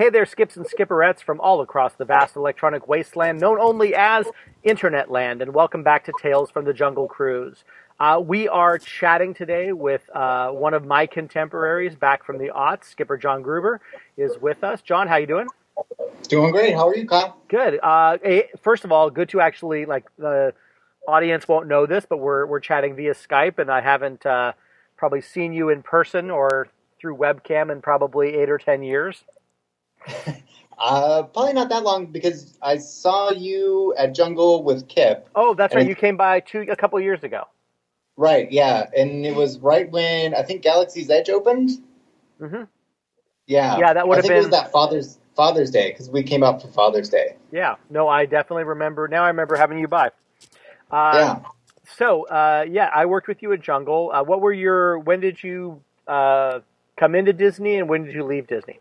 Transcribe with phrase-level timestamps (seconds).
[0.00, 4.26] hey there, skips and skipperettes from all across the vast electronic wasteland known only as
[4.62, 7.64] Internet Land, and welcome back to Tales from the Jungle Cruise.
[7.98, 12.84] Uh, we are chatting today with uh, one of my contemporaries back from the aughts,
[12.84, 13.82] Skipper John Gruber,
[14.16, 14.80] is with us.
[14.80, 15.48] John, how you doing?
[16.28, 16.72] Doing great.
[16.72, 17.36] How are you, Kyle?
[17.48, 17.78] Good.
[17.82, 18.16] Uh,
[18.62, 20.54] first of all, good to actually like the
[21.06, 24.54] audience won't know this, but we're we're chatting via Skype, and I haven't uh,
[24.96, 29.24] probably seen you in person or through webcam in probably eight or ten years.
[30.80, 35.28] Uh, probably not that long because I saw you at Jungle with Kip.
[35.34, 35.86] Oh, that's right.
[35.86, 37.44] You came by two a couple years ago.
[38.16, 41.70] Right, yeah, and it was right when I think Galaxy's Edge opened.
[42.40, 42.64] Mm-hmm.
[43.46, 46.22] Yeah, Yeah, that would I have think it was that Father's Father's Day because we
[46.22, 47.36] came out for Father's Day.
[47.52, 47.76] Yeah.
[47.90, 49.06] No, I definitely remember.
[49.08, 50.10] Now I remember having you by.
[50.90, 51.40] Uh, yeah,
[51.96, 54.10] So, uh, yeah, I worked with you at Jungle.
[54.12, 54.98] Uh, what were your?
[54.98, 56.60] When did you uh,
[56.96, 58.80] come into Disney, and when did you leave Disney?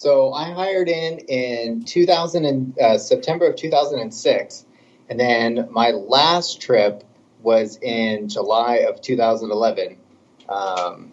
[0.00, 4.64] So I hired in in 2000 and uh, September of 2006,
[5.10, 7.04] and then my last trip
[7.42, 9.98] was in July of 2011.
[10.48, 11.12] Um,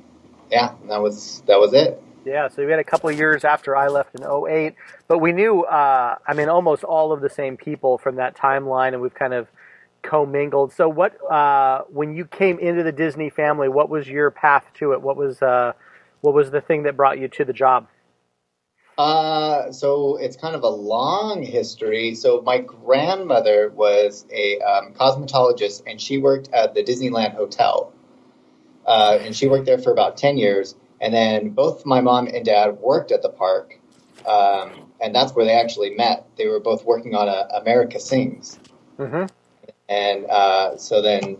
[0.49, 2.01] yeah, that was that was it.
[2.23, 4.75] Yeah, so we had a couple of years after I left in 08,
[5.09, 8.93] but we knew, uh, I mean, almost all of the same people from that timeline,
[8.93, 9.49] and we've kind of
[10.01, 10.71] commingled.
[10.71, 14.93] So, what, uh, when you came into the Disney family, what was your path to
[14.93, 15.01] it?
[15.01, 15.73] What was, uh,
[16.21, 17.87] what was the thing that brought you to the job?
[18.97, 22.15] Uh, so it's kind of a long history.
[22.15, 27.93] So my grandmother was a um, cosmetologist, and she worked at the Disneyland Hotel,
[28.87, 30.75] uh, and she worked there for about ten years.
[30.99, 33.79] And then both my mom and dad worked at the park,
[34.25, 36.25] um, and that's where they actually met.
[36.35, 38.59] They were both working on a America Sings,
[38.97, 39.25] Mm-hmm.
[39.87, 41.37] and uh, so then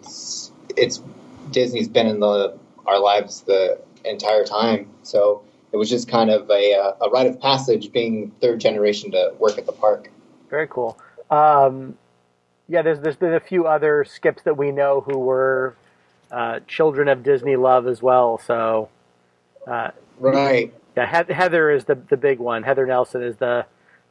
[0.75, 1.01] it's
[1.49, 4.91] Disney's been in the our lives the entire time.
[5.01, 5.43] So
[5.77, 9.31] it was just kind of a, uh, a rite of passage being third generation to
[9.37, 10.09] work at the park.
[10.49, 10.97] Very cool.
[11.29, 11.95] Um,
[12.67, 15.75] yeah, there's there's been a few other skips that we know who were
[16.31, 18.39] uh, children of Disney love as well.
[18.39, 18.89] So
[19.67, 20.73] uh, Right.
[20.95, 22.63] yeah, he- Heather is the the big one.
[22.63, 23.65] Heather Nelson is the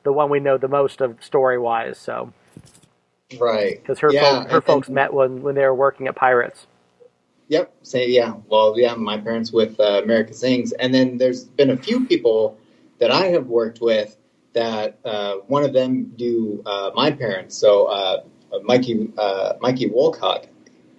[0.04, 1.98] the one we know the most of story wise.
[1.98, 2.32] So
[3.40, 3.82] Right.
[3.82, 6.14] because her Yeah, folk, her and- folks and- met when when they were working at
[6.14, 6.68] Pirates.
[7.48, 7.72] Yep.
[7.82, 8.34] Say yeah.
[8.48, 8.94] Well, yeah.
[8.94, 12.58] My parents with uh, America Sings, and then there's been a few people
[12.98, 14.16] that I have worked with
[14.52, 17.56] that uh, one of them do uh, my parents.
[17.56, 18.22] So uh,
[18.64, 20.46] Mikey uh, Mikey Wolcott,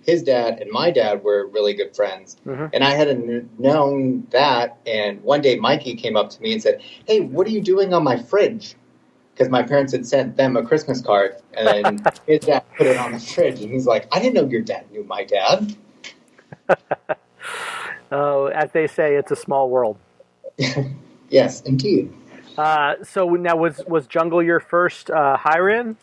[0.05, 2.69] his dad and my dad were really good friends, Mhm.
[2.73, 4.77] and I hadn't known that.
[4.85, 7.93] And one day Mikey came up to me and said, "Hey, what are you doing
[7.93, 8.75] on my fridge?"
[9.33, 13.11] Because my parents had sent them a Christmas card, and his dad put it on
[13.11, 15.75] the fridge, and he's like, "I didn't know your dad knew my dad."
[18.09, 19.97] Oh, as they say, it's a small world.
[21.29, 22.13] Yes, indeed.
[22.57, 25.97] Uh, so now was was Jungle your first uh, hire in?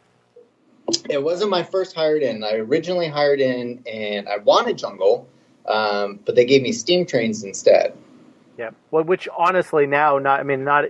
[1.08, 2.44] It wasn't my first hired in.
[2.44, 5.26] I originally hired in, and I wanted Jungle,
[5.66, 7.96] um, but they gave me steam trains instead.
[8.58, 8.70] Yeah.
[8.90, 10.84] Well, which honestly now, not I mean, not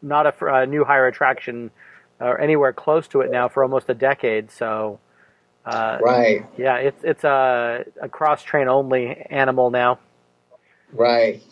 [0.00, 1.72] not a, a new hire attraction
[2.20, 4.50] or anywhere close to it now for almost a decade.
[4.50, 5.00] So,
[5.64, 9.98] uh, Right, yeah, it's it's a, a cross train only animal now.
[10.92, 11.42] right.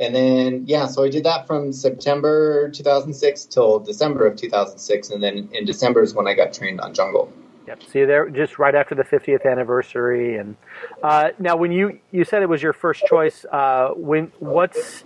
[0.00, 5.22] And then yeah, so I did that from September 2006 till December of 2006, and
[5.22, 7.30] then in December is when I got trained on Jungle.
[7.66, 7.82] Yep.
[7.84, 10.56] See, there just right after the 50th anniversary, and
[11.02, 15.04] uh, now when you you said it was your first choice, uh, when what's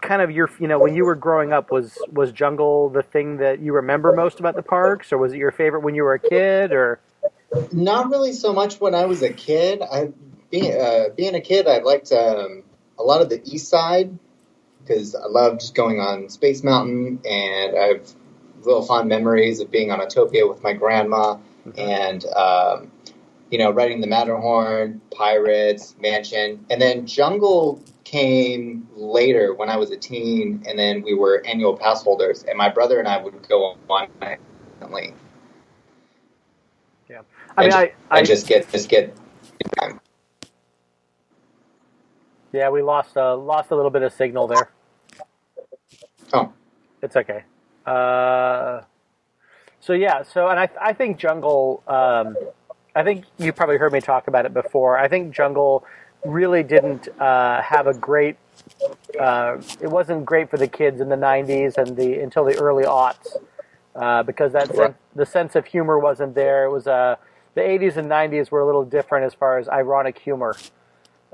[0.00, 3.36] kind of your you know when you were growing up was was Jungle the thing
[3.36, 6.14] that you remember most about the parks, or was it your favorite when you were
[6.14, 6.98] a kid, or
[7.72, 9.82] Not really so much when I was a kid.
[9.82, 10.10] I
[10.50, 12.62] being uh, being a kid, I liked um,
[12.98, 14.16] a lot of the East Side
[14.82, 18.14] because I loved just going on Space Mountain, and I have
[18.62, 21.38] real fond memories of being on Autopia with my grandma,
[21.76, 22.90] and um,
[23.50, 29.90] you know, riding the Matterhorn, Pirates, Mansion, and then Jungle came later when I was
[29.90, 33.48] a teen, and then we were annual pass holders, and my brother and I would
[33.48, 34.08] go on
[34.80, 35.14] constantly.
[37.56, 39.16] I mean, I, just, I and just get just get
[42.52, 44.70] yeah, we lost uh, lost a little bit of signal there.
[46.32, 46.52] Oh,
[47.02, 47.44] It's okay.
[47.86, 48.82] Uh,
[49.80, 51.82] so yeah, so and I I think Jungle.
[51.88, 52.38] Um,
[52.96, 54.98] I think you probably heard me talk about it before.
[54.98, 55.84] I think Jungle
[56.24, 58.36] really didn't uh, have a great.
[59.18, 62.84] Uh, it wasn't great for the kids in the '90s and the until the early
[62.84, 63.38] aughts
[63.96, 66.64] uh, because that sen- the sense of humor wasn't there.
[66.66, 67.18] It was a
[67.54, 70.56] the 80s and 90s were a little different as far as ironic humor.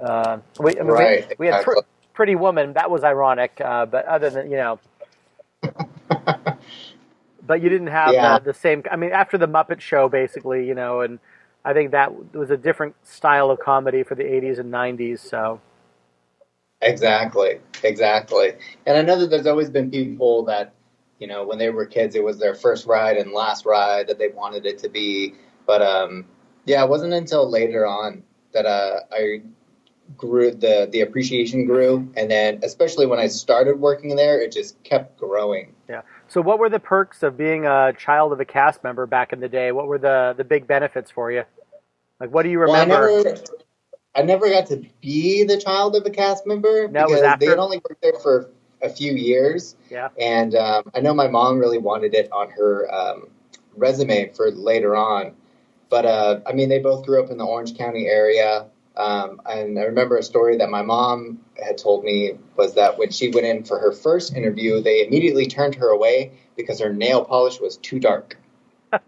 [0.03, 1.73] Uh, we, I mean, Right, we, we had pr-
[2.15, 4.81] Pretty Woman, that was ironic, uh, but other than, you know,
[7.47, 8.39] but you didn't have Yeah.
[8.39, 8.83] the, the same.
[8.91, 11.19] I mean, after the Muppet Show, basically, you know, and
[11.65, 15.21] I think that was a different style of comedy for the 80s and 90s.
[15.21, 15.61] So,
[16.83, 18.53] Exactly, exactly.
[18.87, 20.75] And I know that there's always been people that,
[21.19, 24.19] you know, when they were kids, it was their first ride and last ride that
[24.19, 25.35] they wanted it to be.
[25.67, 26.25] But um,
[26.65, 28.23] yeah, it wasn't until later on
[28.53, 29.43] that uh, I
[30.17, 34.83] grew the the appreciation grew, and then especially when I started working there, it just
[34.85, 35.75] kept growing.
[35.89, 36.03] yeah.
[36.29, 39.41] So, what were the perks of being a child of a cast member back in
[39.41, 39.73] the day?
[39.73, 41.45] What were the the big benefits for you?
[42.21, 43.23] Like, what do you Well, I remember?
[43.25, 43.41] never,
[44.15, 47.59] I never got to be the child of a cast member That because they had
[47.59, 48.51] only worked there for
[48.83, 49.77] a few years.
[49.91, 50.09] Yeah.
[50.19, 53.29] And um, I know my mom really wanted it on her um,
[53.77, 55.35] resume for later on.
[55.89, 58.67] But uh, I mean, they both grew up in the Orange County area.
[58.97, 63.11] Um, and I remember a story that my mom had told me was that when
[63.11, 67.25] she went in for her first interview, they immediately turned her away because her nail
[67.25, 68.39] polish was too dark.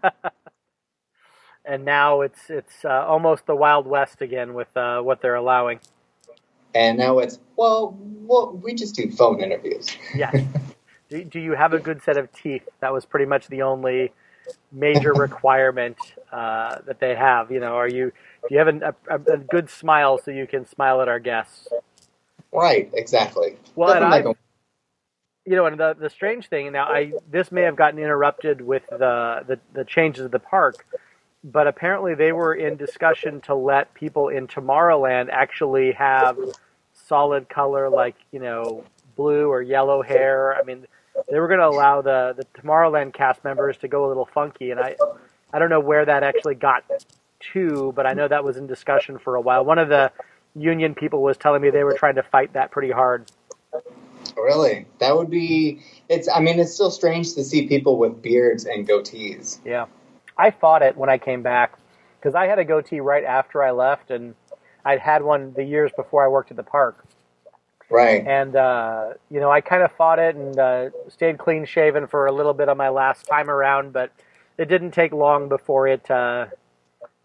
[1.65, 5.79] and now it's it's uh, almost the Wild West again with uh, what they're allowing.
[6.75, 9.89] And now it's, well, well we just do phone interviews.
[10.15, 10.31] Yeah.
[11.09, 12.67] do, do you have a good set of teeth?
[12.81, 14.11] That was pretty much the only
[14.71, 15.97] major requirement
[16.31, 17.51] uh, that they have.
[17.51, 18.11] You know, are you
[18.47, 21.67] do you have an, a, a good smile so you can smile at our guests?
[22.51, 23.57] Right, exactly.
[23.75, 24.23] Well, and I,
[25.45, 28.83] you know, and the the strange thing now, I this may have gotten interrupted with
[28.89, 30.85] the the, the changes of the park,
[31.43, 36.37] but apparently they were in discussion to let people in Tomorrowland actually have
[36.93, 38.83] solid color, like you know,
[39.15, 40.55] blue or yellow hair.
[40.55, 40.85] I mean,
[41.29, 44.71] they were going to allow the the Tomorrowland cast members to go a little funky,
[44.71, 44.95] and I
[45.53, 46.83] I don't know where that actually got
[47.53, 49.65] to, but I know that was in discussion for a while.
[49.65, 50.11] One of the
[50.55, 53.31] union people was telling me they were trying to fight that pretty hard.
[54.35, 54.85] Really?
[54.99, 55.81] That would be.
[56.07, 56.27] It's.
[56.29, 59.59] I mean, it's still strange to see people with beards and goatees.
[59.65, 59.85] Yeah,
[60.37, 61.77] I fought it when I came back
[62.19, 64.35] because I had a goatee right after I left, and
[64.85, 67.05] I'd had one the years before I worked at the park.
[67.89, 68.25] Right.
[68.25, 72.27] And uh, you know, I kind of fought it and uh, stayed clean shaven for
[72.27, 74.11] a little bit on my last time around, but
[74.57, 76.47] it didn't take long before it uh,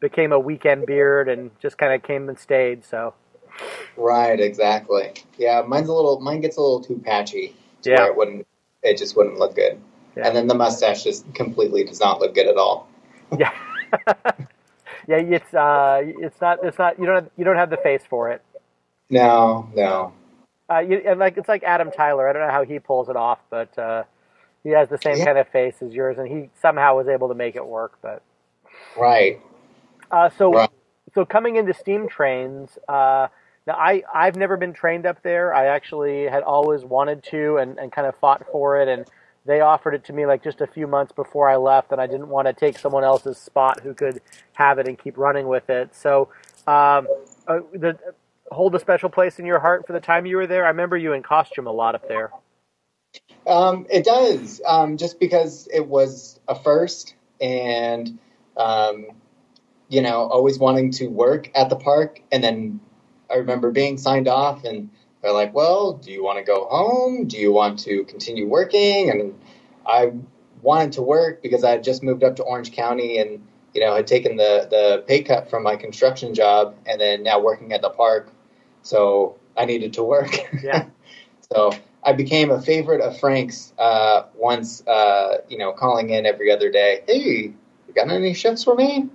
[0.00, 2.84] became a weekend beard and just kind of came and stayed.
[2.84, 3.14] So
[3.96, 4.40] Right.
[4.40, 5.12] Exactly.
[5.38, 5.62] Yeah.
[5.66, 6.20] Mine's a little.
[6.20, 7.54] Mine gets a little too patchy.
[7.82, 8.00] To Yeah.
[8.00, 8.46] Where it wouldn't.
[8.82, 9.80] It just wouldn't look good.
[10.16, 10.28] Yeah.
[10.28, 12.88] And then the mustache just completely does not look good at all.
[13.38, 13.50] yeah,
[15.08, 18.02] yeah, it's uh, it's not it's not you don't have, you don't have the face
[18.08, 18.42] for it.
[19.10, 19.68] No.
[19.74, 20.12] No.
[20.70, 22.28] Uh, you, and like it's like Adam Tyler.
[22.28, 24.04] I don't know how he pulls it off, but uh,
[24.64, 25.22] he has the same Yeah.
[25.22, 27.98] kind of face as yours, and he somehow was able to make it work.
[28.02, 28.22] But
[28.96, 29.40] Right.
[30.10, 30.70] uh, so Right.
[31.14, 32.78] so coming into steam trains.
[32.88, 33.28] Uh,
[33.66, 35.54] now I I've never been trained up there.
[35.54, 39.06] I actually had always wanted to, and, and kind of fought for it, and
[39.46, 42.06] they offered it to me like just a few months before I left, and I
[42.06, 44.20] didn't want to take someone else's spot who could
[44.54, 45.94] have it and keep running with it.
[45.94, 46.28] So
[46.66, 47.08] um,
[47.48, 47.98] uh, the
[48.54, 50.64] hold a special place in your heart for the time you were there.
[50.64, 52.30] I remember you in costume a lot up there.
[53.46, 58.18] Um, it does, um, just because it was a first, and
[58.56, 59.06] um,
[59.88, 62.80] you know, always wanting to work at the park, and then
[63.30, 64.90] I remember being signed off, and
[65.22, 67.26] they're like, "Well, do you want to go home?
[67.26, 69.38] Do you want to continue working?" And
[69.86, 70.12] I
[70.62, 73.94] wanted to work because I had just moved up to Orange County, and you know,
[73.94, 77.82] had taken the the pay cut from my construction job, and then now working at
[77.82, 78.30] the park,
[78.84, 80.30] so I needed to work.
[80.62, 80.86] Yeah.
[81.52, 81.72] so
[82.04, 86.70] I became a favorite of Frank's uh, once, uh, you know, calling in every other
[86.70, 87.02] day.
[87.06, 87.52] Hey,
[87.88, 89.08] you got any shifts for me?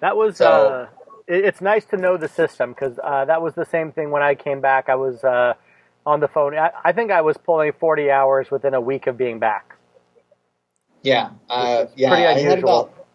[0.00, 0.38] That was.
[0.38, 0.88] So- uh,
[1.28, 4.22] it, it's nice to know the system because uh, that was the same thing when
[4.22, 4.88] I came back.
[4.88, 5.54] I was uh,
[6.06, 6.56] on the phone.
[6.56, 9.76] I, I think I was pulling forty hours within a week of being back.
[11.02, 12.08] Yeah, uh, yeah.
[12.10, 12.80] pretty I had unusual.
[12.80, 13.06] about.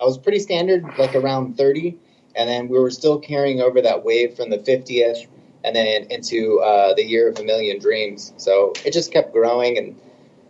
[0.00, 1.98] I was pretty standard, like around thirty,
[2.38, 5.26] and then we were still carrying over that wave from the fiftieth,
[5.64, 8.32] and then into uh, the year of a million dreams.
[8.38, 10.00] So it just kept growing, and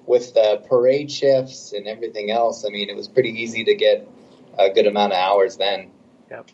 [0.06, 4.06] with the parade shifts and everything else, I mean, it was pretty easy to get
[4.58, 5.90] a good amount of hours then.
[6.30, 6.50] Yep.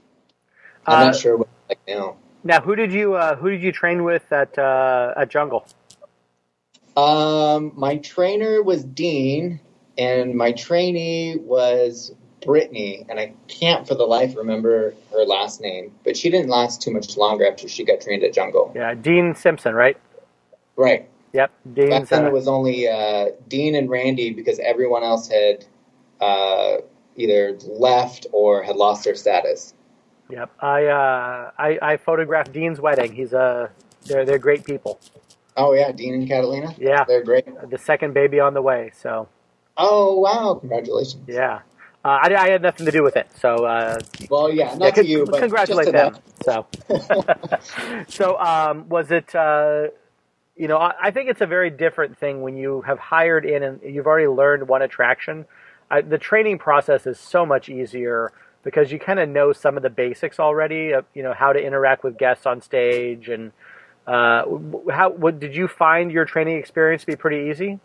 [0.86, 2.16] I'm Uh, not sure what like now.
[2.42, 5.66] Now, who did you uh, who did you train with at uh, at Jungle?
[6.96, 9.60] Um, my trainer was Dean,
[9.98, 12.12] and my trainee was
[12.44, 16.82] Brittany, and I can't for the life remember her last name, but she didn't last
[16.82, 18.72] too much longer after she got trained at Jungle.
[18.74, 19.96] Yeah, Dean Simpson, right?
[20.76, 21.08] Right.
[21.32, 22.08] Yep, Back Dean's.
[22.10, 25.64] then Uh, it was only uh, Dean and Randy because everyone else had
[26.20, 26.76] uh,
[27.16, 29.74] either left or had lost their status.
[30.30, 30.50] Yep.
[30.60, 33.12] I uh, I, I photographed Dean's wedding.
[33.12, 33.70] He's a
[34.06, 35.00] they're they're great people.
[35.56, 36.74] Oh yeah, Dean and Catalina.
[36.78, 37.04] Yeah.
[37.06, 37.46] they're great.
[37.70, 38.92] The second baby on the way.
[38.96, 39.28] So
[39.76, 41.24] Oh wow, congratulations.
[41.28, 41.60] yeah.
[42.04, 44.90] Uh, I, I had nothing to do with it, so uh, Well, yeah, not yeah,
[44.90, 46.18] to con- you, but congratulate them.
[46.44, 46.66] So,
[48.08, 49.34] so um, was it?
[49.34, 49.88] Uh,
[50.54, 53.62] you know, I, I think it's a very different thing when you have hired in
[53.62, 55.46] and you've already learned one attraction.
[55.90, 58.32] I, the training process is so much easier
[58.62, 60.92] because you kind of know some of the basics already.
[60.92, 63.52] Of, you know how to interact with guests on stage, and
[64.06, 64.44] uh,
[64.92, 67.80] how what, did you find your training experience to be pretty easy?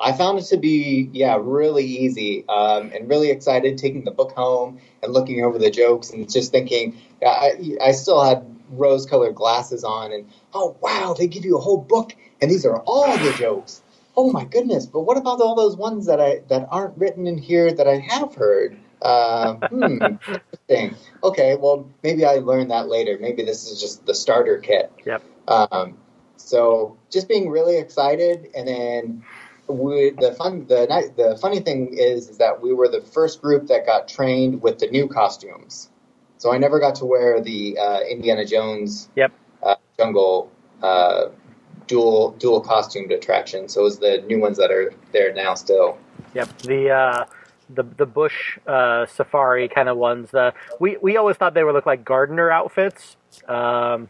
[0.00, 4.32] I found it to be, yeah, really easy um, and really excited taking the book
[4.32, 9.34] home and looking over the jokes and just thinking, I, I still had rose colored
[9.34, 13.16] glasses on and, oh, wow, they give you a whole book and these are all
[13.18, 13.82] the jokes.
[14.16, 14.84] Oh my goodness!
[14.84, 17.98] But what about all those ones that I that aren't written in here that I
[17.98, 18.76] have heard?
[19.00, 20.96] Uh, hmm, interesting.
[21.22, 23.16] Okay, well maybe I learned that later.
[23.20, 24.90] Maybe this is just the starter kit.
[25.06, 25.22] Yep.
[25.46, 25.98] Um,
[26.36, 29.24] so just being really excited, and then
[29.68, 33.66] we, the fun the the funny thing is is that we were the first group
[33.68, 35.90] that got trained with the new costumes.
[36.38, 39.32] So I never got to wear the uh, Indiana Jones Yep.
[39.62, 40.50] uh, jungle
[40.82, 41.26] uh,
[41.86, 43.68] dual dual costumed attraction.
[43.68, 45.98] So it was the new ones that are there now still.
[46.34, 46.58] Yep.
[46.62, 47.24] The uh,
[47.70, 50.30] the the bush uh, safari kind of ones.
[50.30, 53.16] The we we always thought they would look like gardener outfits.
[53.48, 54.08] Um,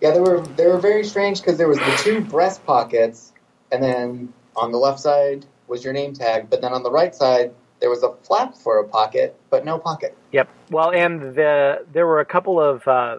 [0.00, 3.32] Yeah, they were they were very strange because there was the two breast pockets,
[3.72, 7.14] and then on the left side was your name tag, but then on the right
[7.14, 10.16] side there was a flap for a pocket, but no pocket.
[10.32, 10.48] Yep.
[10.70, 13.18] Well, and the there were a couple of uh,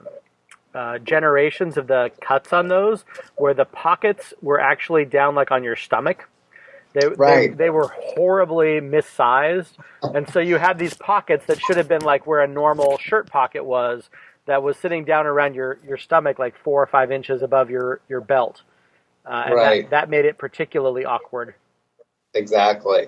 [0.73, 3.03] uh, generations of the cuts on those
[3.37, 6.27] where the pockets were actually down like on your stomach.
[6.93, 7.49] They, Right.
[7.51, 12.01] they, they were horribly missized, and so you had these pockets that should have been
[12.01, 14.09] like where a normal shirt pocket was,
[14.45, 18.01] that was sitting down around your, your stomach, like four or five inches above your
[18.09, 18.61] your belt,
[19.25, 19.83] uh, and Right.
[19.83, 21.55] that, that made it particularly awkward.
[22.33, 23.07] Exactly.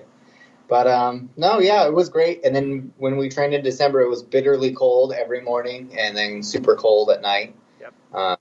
[0.68, 2.44] But um, no, yeah, it was great.
[2.44, 6.42] And then when we trained in December, it was bitterly cold every morning, and then
[6.42, 7.54] super cold at night.
[7.80, 7.94] Yep.
[8.12, 8.36] Uh,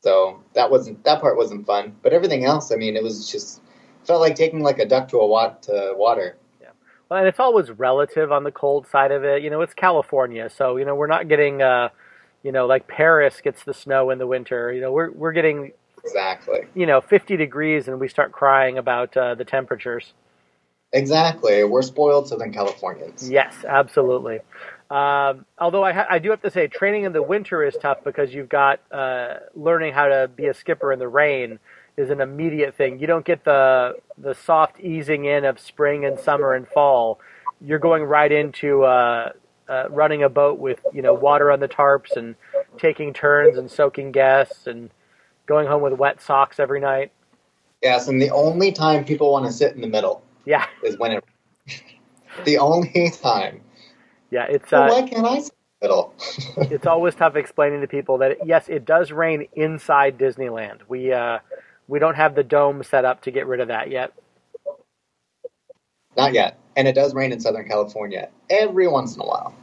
[0.00, 1.96] so that wasn't that part wasn't fun.
[2.02, 3.60] But everything else, I mean, it was just
[4.04, 6.36] felt like taking like a duck to a wat to water.
[6.60, 6.68] Yeah.
[7.08, 9.42] Well, and it's always relative on the cold side of it.
[9.42, 11.90] You know, it's California, so you know we're not getting, uh,
[12.42, 14.72] you know, like Paris gets the snow in the winter.
[14.72, 15.72] You know, we're we're getting,
[16.04, 16.60] Exactly.
[16.74, 20.12] you know, 50 degrees, and we start crying about uh, the temperatures.
[20.92, 21.64] Exactly.
[21.64, 23.28] We're spoiled Southern Californians.
[23.28, 24.40] Yes, absolutely.
[24.90, 28.04] Um, although I, ha- I do have to say, training in the winter is tough
[28.04, 31.58] because you've got uh, learning how to be a skipper in the rain
[31.96, 32.98] is an immediate thing.
[32.98, 37.20] You don't get the the soft easing in of spring and summer and fall.
[37.60, 39.32] You're going right into uh,
[39.68, 42.34] uh, running a boat with you know water on the tarps and
[42.78, 44.90] taking turns and soaking guests and
[45.46, 47.12] going home with wet socks every night.
[47.82, 51.12] Yes, and the only time people want to sit in the middle Yeah, is when
[51.12, 51.24] it.
[52.44, 53.62] the only time.
[54.30, 54.46] yeah.
[54.48, 56.14] It's Well, uh, why can't I sit in the middle?
[56.70, 60.80] it's always tough explaining to people that yes, it does rain inside Disneyland.
[60.88, 61.40] We uh,
[61.88, 64.12] we don't have the dome set up to get rid of that yet.
[66.16, 66.58] Not yet.
[66.76, 69.54] And it does rain in Southern California every once in a while.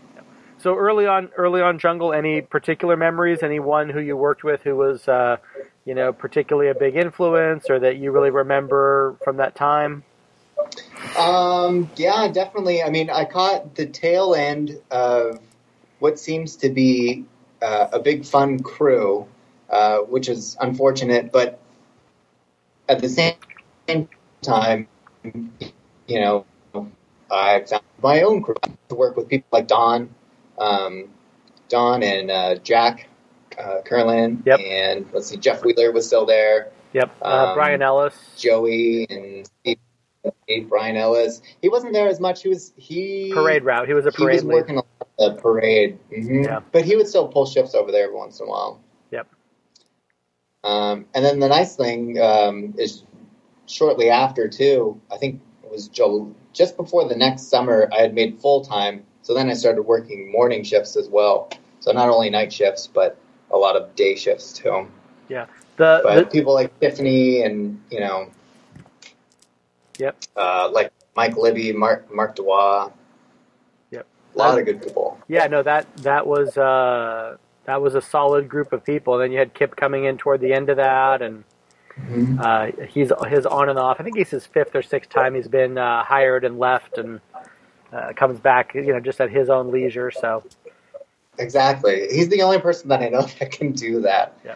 [0.59, 2.13] So early on, early on, Jungle.
[2.13, 3.43] Any particular memories?
[3.43, 5.37] Anyone who you worked with who was, uh,
[5.85, 10.03] you know, particularly a big influence, or that you really remember from that time?
[11.17, 12.83] Um, yeah, definitely.
[12.83, 15.39] I mean, I caught the tail end of
[15.99, 17.25] what seems to be
[17.61, 19.27] uh, a big fun crew,
[19.69, 21.59] uh, which is unfortunate, but
[22.87, 23.35] at the same
[24.41, 24.87] time,
[26.07, 26.45] you know,
[27.29, 28.55] I found my own crew
[28.89, 30.13] to work with people like Don,
[30.57, 31.09] um,
[31.69, 33.07] Don and uh, Jack
[33.61, 34.59] uh, Curlin, Yep.
[34.59, 36.71] and let's see, Jeff Wheeler was still there.
[36.93, 38.15] Yep, uh, Um, Brian Ellis.
[38.37, 41.41] Joey and Steve, Brian Ellis.
[41.61, 42.43] He wasn't there as much.
[42.43, 43.87] He was he Parade route.
[43.87, 44.31] He was a parade.
[44.31, 44.55] He was lead.
[44.55, 44.83] working on
[45.17, 46.59] the parade, hmm Yeah.
[46.71, 48.81] but he would still pull shifts over there every once in a while.
[49.11, 49.27] Yep.
[50.63, 53.03] Um, and then the nice thing um, is,
[53.67, 58.13] shortly after too, I think it was Joe, just before the next summer, I had
[58.13, 59.03] made full time.
[59.23, 61.49] So then I started working morning shifts as well.
[61.79, 63.17] So not only night shifts, but
[63.51, 64.87] a lot of day shifts too.
[65.29, 65.45] Yeah,
[65.77, 68.29] the, But the people like Tiffany and you know,
[69.99, 70.17] Yep.
[70.35, 72.89] uh, like Mike Libby, Mark Mark Dubois.
[73.91, 74.05] Yep.
[74.33, 75.19] a lot of good people.
[75.27, 79.13] yeah, no that that was uh, that was a solid group of people.
[79.15, 81.43] And then you had Kip coming in toward the end of that, and
[82.39, 83.97] uh, he's his on and off.
[83.99, 87.19] I think he's his fifth or sixth time he's been uh, hired and left, and
[87.93, 90.09] uh, comes back, you know, just at his own leisure.
[90.09, 90.43] So
[91.41, 92.07] Exactly.
[92.11, 94.37] He's the only person that I know that can do that.
[94.45, 94.55] uh,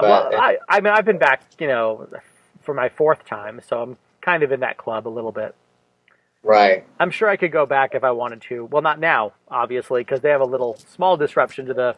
[0.00, 2.08] But- well, I, I mean, I've been back, you know,
[2.62, 5.54] for my fourth time, so I'm kind of in that club a little bit.
[6.42, 6.84] Right.
[6.98, 8.64] I'm sure I could go back if I wanted to.
[8.66, 11.96] Well, not now, obviously, because they have a little small disruption to the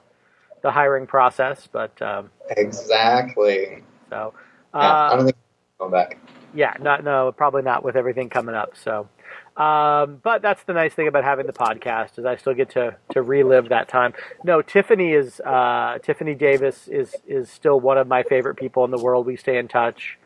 [0.63, 1.69] the hiring process.
[1.71, 3.83] But um, Exactly.
[4.11, 4.35] so,
[4.75, 5.37] Yeah, I uh, don't think
[5.81, 6.19] I'm going back.
[6.55, 8.77] yeah, not no, probably not with everything coming up.
[8.77, 9.09] So,
[9.57, 12.97] um, but that's the nice thing about having the podcast is I still get to
[13.13, 14.15] to relive that time.
[14.45, 18.91] No, Tiffany is uh, Tiffany Davis is is still one of my favorite people in
[18.93, 19.27] the world.
[19.27, 20.19] We stay in touch.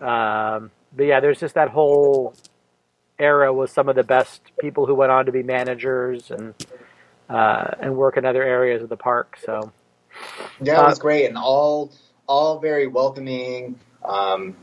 [0.00, 2.34] Um, but yeah, there's just that whole
[3.18, 6.54] era with some of the best people who went on to be managers and
[7.28, 9.38] uh, and work in other areas of the park.
[9.44, 9.72] So
[10.60, 11.92] Yeah, it Uh, was great and all
[12.28, 13.80] all very welcoming.
[14.04, 14.56] Um,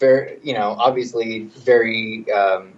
[0.00, 2.74] very, you know, obviously very um,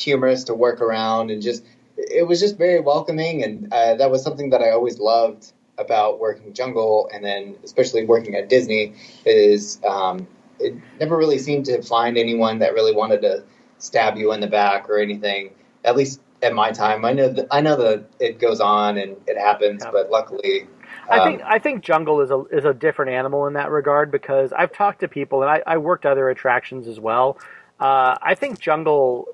[0.00, 1.64] humorous to work around, and just
[1.96, 6.18] it was just very welcoming, and uh, that was something that I always loved about
[6.18, 10.26] working jungle, and then especially working at Disney is um,
[10.58, 13.44] it never really seemed to find anyone that really wanted to
[13.78, 15.52] stab you in the back or anything.
[15.84, 19.16] At least at my time, I know that I know that it goes on and
[19.26, 19.90] it happens, Yeah.
[19.92, 20.66] but luckily.
[21.10, 24.10] I um, think I think jungle is a is a different animal in that regard
[24.10, 27.38] because I've talked to people and I, I worked other attractions as well.
[27.80, 29.28] Uh, I think jungle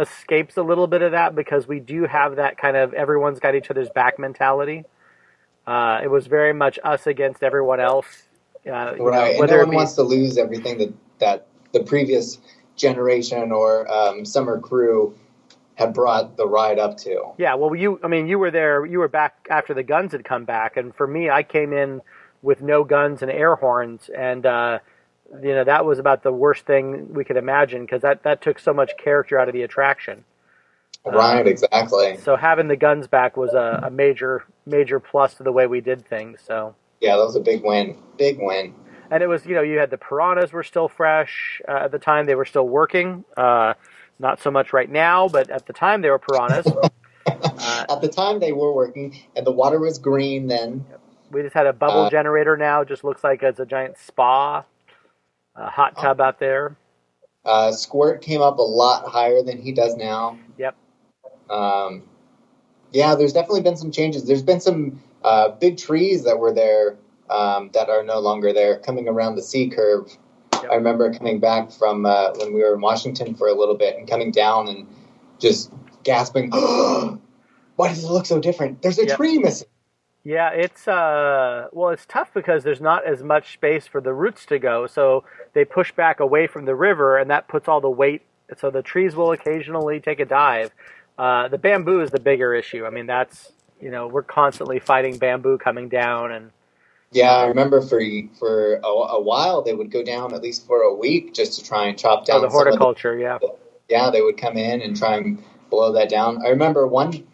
[0.00, 3.54] escapes a little bit of that because we do have that kind of everyone's got
[3.54, 4.84] each other's back mentality.
[5.66, 8.24] Uh, it was very much us against everyone else.
[8.66, 11.46] Uh, you know, Right, and whether no one be- wants to lose everything that, that
[11.72, 12.38] the previous
[12.76, 15.14] generation or um, summer crew
[15.74, 17.32] had brought the ride up to.
[17.38, 20.24] Yeah, well, you, I mean, you were there, you were back after the guns had
[20.24, 20.76] come back.
[20.76, 22.02] And for me, I came in
[22.42, 24.10] with no guns and air horns.
[24.16, 24.80] And, uh,
[25.42, 28.58] you know, that was about the worst thing we could imagine because that, that took
[28.58, 30.24] so much character out of the attraction.
[31.06, 32.18] Right, exactly.
[32.18, 35.80] So having the guns back was a, a major, major plus to the way we
[35.80, 36.40] did things.
[36.46, 37.96] So, Yeah, that was a big win.
[38.18, 38.74] Big win.
[39.10, 41.98] and it was, you know, you had the piranhas were still fresh uh, at the
[41.98, 43.24] time; they were still working.
[43.36, 43.74] Uh,
[44.18, 46.66] not so much right now, but at the time they were piranhas.
[47.26, 50.84] Uh, At the time, they were working, and the water was green then.
[51.30, 52.82] We just had a bubble Uh, generator now.
[52.82, 54.64] Just looks like it's a giant spa,
[55.60, 56.76] a hot tub out there.
[57.44, 60.38] Uh, Squirt came up a lot higher than he does now.
[60.58, 60.74] Yep.
[61.48, 62.02] Um,
[62.92, 64.24] yeah, there's definitely been some changes.
[64.24, 66.96] There's been some uh, big trees that were there
[67.28, 70.10] um, that are no longer there coming around the C curve.
[70.54, 70.70] Yep.
[70.70, 73.96] I remember coming back from uh, when we were in Washington for a little bit
[73.96, 74.86] and coming down and
[75.38, 75.72] just
[76.04, 76.50] gasping,
[77.76, 78.82] why does it look so different?
[78.82, 79.16] There's a Yep.
[79.16, 79.68] tree missing.
[80.24, 84.44] Yeah, it's uh, well, it's tough because there's not as much space for the roots
[84.46, 87.90] to go, so they push back away from the river, and that puts all the
[87.90, 88.22] weight.
[88.58, 90.72] So the trees will occasionally take a dive.
[91.18, 92.84] Uh, the bamboo is the bigger issue.
[92.84, 96.50] I mean, that's you know we're constantly fighting bamboo coming down, and
[97.12, 98.02] Yeah, I remember for
[98.38, 101.64] for a, a while they would go down at least for a week just to
[101.64, 103.18] try and chop oh, down the of the horticulture.
[103.18, 103.38] Yeah,
[103.88, 106.44] yeah, they would come in and try and blow that down.
[106.44, 107.26] I remember one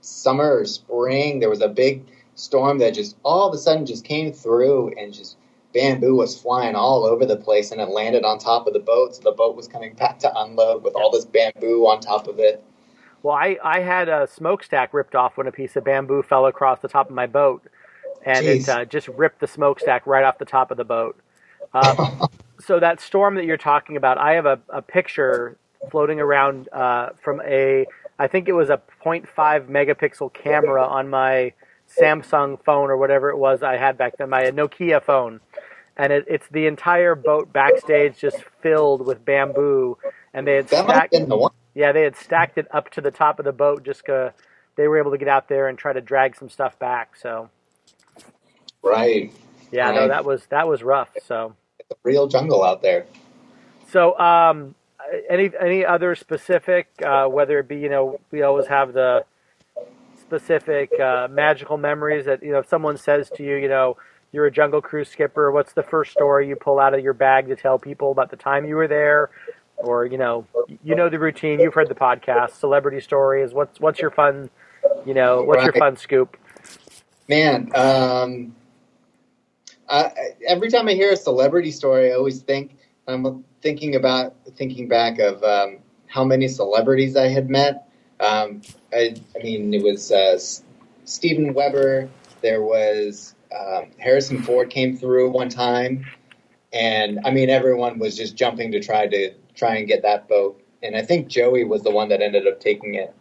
[0.00, 4.04] summer or spring, there was a big storm that just all of a sudden just
[4.04, 5.36] came through and just
[5.72, 9.16] bamboo was flying all over the place and it landed on top of the boat.
[9.16, 12.38] So the boat was coming back to unload with all this bamboo on top of
[12.38, 12.62] it.
[13.22, 16.80] Well, I, I had a smokestack ripped off when a piece of bamboo fell across
[16.80, 17.62] the top of my boat,
[18.22, 21.18] and it uh, just ripped the smokestack right off the top of the boat.
[21.72, 22.26] Uh,
[22.60, 25.56] so that storm that you're talking about, I have a, a picture
[25.90, 27.86] floating around uh, from a,
[28.18, 31.54] I think it was a 0.5 megapixel camera on my
[32.00, 35.40] Samsung phone or whatever it was I had back then, my Nokia phone.
[35.96, 39.98] And it, it's the entire boat backstage just filled with bamboo,
[40.34, 41.12] and they had That stacked.
[41.28, 41.52] the one.
[41.74, 43.84] Yeah, they had stacked it up to the top of the boat.
[43.84, 44.30] Just uh,
[44.76, 47.16] they were able to get out there and try to drag some stuff back.
[47.16, 47.50] So
[48.82, 49.32] Right.
[49.72, 51.10] yeah, no, that was that was rough.
[51.26, 53.06] So It's a real jungle out there.
[53.88, 54.74] so um,
[55.30, 59.24] any any other specific, uh, whether it be you know we always have the
[60.34, 63.96] specific uh, magical memories that you know if someone says to you you know
[64.32, 67.46] you're a jungle cruise skipper what's the first story you pull out of your bag
[67.46, 69.30] to tell people about the time you were there?
[69.76, 70.46] Or you know
[70.82, 74.50] you know the routine you've heard the podcast celebrity stories what's what's your fun
[75.04, 76.36] you know what's your fun scoop?
[77.28, 78.54] Man, um,
[79.88, 80.10] I,
[80.46, 85.18] every time I hear a celebrity story, I always think I'm thinking about thinking back
[85.18, 87.83] of um, how many celebrities I had met.
[88.24, 90.38] Um, I, I mean, it was uh,
[91.04, 92.08] Steven Weber.
[92.40, 96.04] There was um, Harrison Ford came through one time,
[96.72, 100.60] and I mean, everyone was just jumping to try to try and get that boat.
[100.82, 103.14] And I think Joey was the one that ended up taking it.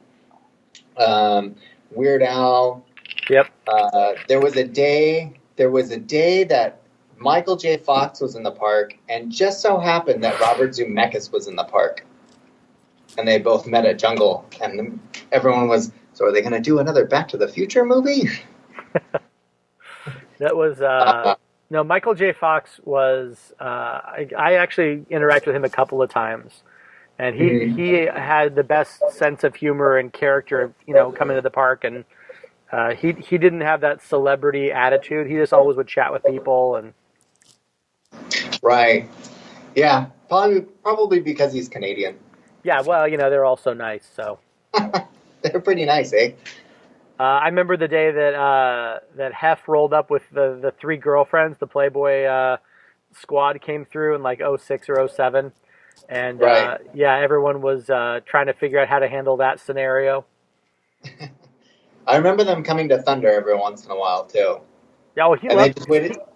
[0.97, 1.55] um,
[1.91, 2.83] Weird Al.
[3.29, 3.47] Yep.
[3.67, 5.33] Uh, there was a day.
[5.55, 6.81] There was a day that
[7.17, 7.77] Michael J.
[7.77, 11.63] Fox was in the park, and just so happened that Robert Zemeckis was in the
[11.63, 12.05] park,
[13.17, 14.99] and they both met at Jungle, and
[15.31, 15.91] everyone was.
[16.13, 18.29] So, are they going to do another Back to the Future movie?
[20.39, 21.35] That was uh,
[21.69, 22.33] no Michael J.
[22.33, 23.53] Fox was.
[23.59, 26.63] Uh, I, I actually interacted with him a couple of times,
[27.19, 27.75] and he Mhm.
[27.75, 30.73] he had the best sense of humor and character.
[30.87, 32.05] You know, coming to the park, and
[32.71, 35.27] uh, he he didn't have that celebrity attitude.
[35.27, 36.93] He just always would chat with people, and
[38.61, 39.09] Right.
[39.75, 40.07] Yeah.
[40.29, 40.61] Probably.
[40.83, 42.17] Probably because he's Canadian.
[42.63, 44.09] Yeah, well, you know, they're all so nice.
[44.15, 44.39] So
[45.43, 46.33] They're pretty nice, eh?
[47.19, 50.97] uh, I remember the day that uh, that Hef rolled up with the the three
[50.97, 51.59] girlfriends.
[51.59, 52.57] The Playboy uh,
[53.13, 55.53] squad came through in like 06 or 07.
[56.09, 56.79] And uh, Right.
[56.93, 60.25] yeah, everyone was uh, trying to figure out how to handle that scenario.
[62.07, 64.59] I remember them coming to Thunder every once in a while too,
[65.17, 65.79] Yeah, well, he and loved,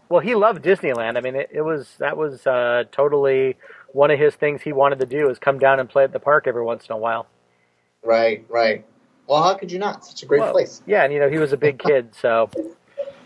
[0.09, 1.17] well, he loved Disneyland.
[1.17, 3.57] I mean, it, it was that was uh, totally
[3.93, 6.19] one of his things he wanted to do is come down and play at the
[6.19, 7.28] park every once in a while.
[8.04, 8.45] Right.
[8.50, 8.86] Right.
[9.28, 10.06] Well, how could you not?
[10.06, 10.82] Such a great Well, place.
[10.86, 12.50] Yeah, and you know he was a big kid, so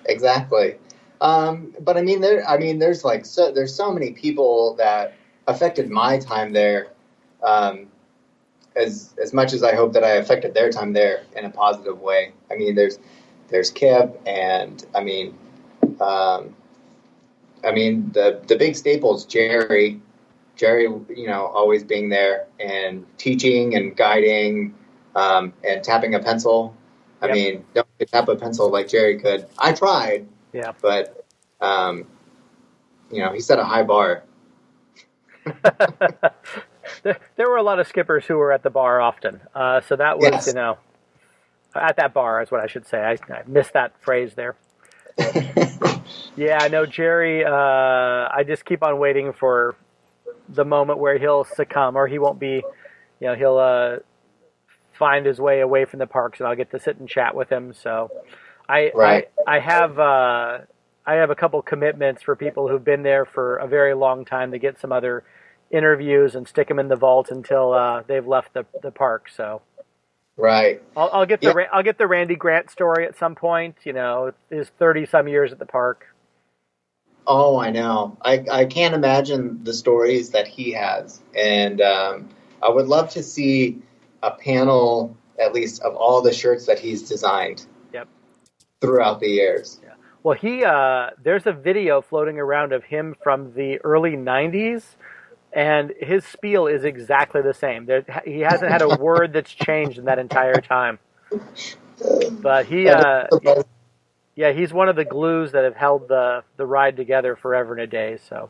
[0.06, 0.76] Exactly.
[1.22, 2.48] Um, but I mean, there.
[2.48, 5.14] I mean, there's like so there's so many people that
[5.48, 6.88] affected my time there.
[7.44, 7.88] Um,
[8.76, 12.00] as as much as I hope that I affected their time there in a positive
[12.00, 12.32] way.
[12.50, 12.98] I mean, there's
[13.50, 15.38] there's Kip, and I mean,
[16.00, 16.56] um,
[17.64, 20.02] I mean the the big staples, Jerry,
[20.62, 24.76] Jerry, you know, always being there and teaching and guiding
[25.16, 26.78] um, and tapping a pencil.
[27.20, 27.36] I Yep.
[27.36, 29.48] mean, don't could tap a pencil like Jerry could.
[29.58, 30.74] I tried, yeah.
[30.80, 31.26] but
[31.62, 32.06] um,
[33.12, 34.24] you know, he set a high bar.
[37.04, 39.96] there, there were a lot of skippers who were at the bar often, uh, so
[39.96, 40.46] that was Yes.
[40.46, 40.78] you know
[41.76, 43.00] at that bar is what I should say.
[43.02, 44.56] I, I missed that phrase there.
[46.36, 47.46] Yeah, I know Jerry.
[47.46, 49.76] Uh, I just keep on waiting for
[50.50, 52.64] the moment where he'll succumb, or he won't be.
[53.20, 53.98] You know, he'll uh,
[54.94, 57.50] find his way away from the parks, and I'll get to sit and chat with
[57.52, 57.74] him.
[57.74, 58.12] So,
[58.70, 59.30] I Right.
[59.48, 60.60] I, I have uh,
[61.06, 64.52] I have a couple commitments for people who've been there for a very long time
[64.52, 65.24] to get some other
[65.72, 69.30] interviews and stick them in the vault until uh, they've left the the park.
[69.36, 69.62] So.
[70.38, 70.82] right.
[70.96, 71.68] I'll, I'll get the Yeah.
[71.74, 73.78] I'll get the Randy Grant story at some point.
[73.84, 76.08] You know, his thirty some years at the park.
[77.28, 78.18] Oh, I know.
[78.22, 81.22] I, I can't imagine the stories that he has.
[81.36, 82.30] And um,
[82.62, 83.82] I would love to see
[84.24, 88.08] a panel, at least, of all the shirts that he's designed Yep.
[88.82, 89.80] throughout the years.
[90.24, 94.84] Well, he uh, there's a video floating around of him from the early '90s,
[95.52, 97.88] and his spiel is exactly the same.
[97.88, 101.00] There, he hasn't had a word that's changed in that entire time.
[102.44, 103.28] But he, uh,
[104.36, 107.82] yeah, he's one of the glues that have held the the ride together forever and
[107.82, 108.18] a day.
[108.30, 108.50] So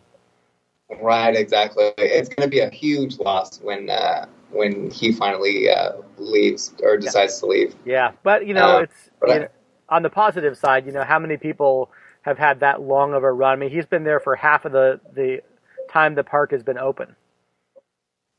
[1.01, 1.91] Right, exactly.
[1.97, 6.97] It's going to be a huge loss when uh, when he finally uh, leaves or
[6.97, 7.75] decides to leave.
[7.85, 9.47] yeah, but you know, Uh, it's you know,
[9.89, 10.85] on the positive side.
[10.85, 11.91] You know, how many people
[12.23, 13.53] have had that long of a run?
[13.53, 15.41] I mean, he's been there for half of the the
[15.89, 17.15] time the park has been open.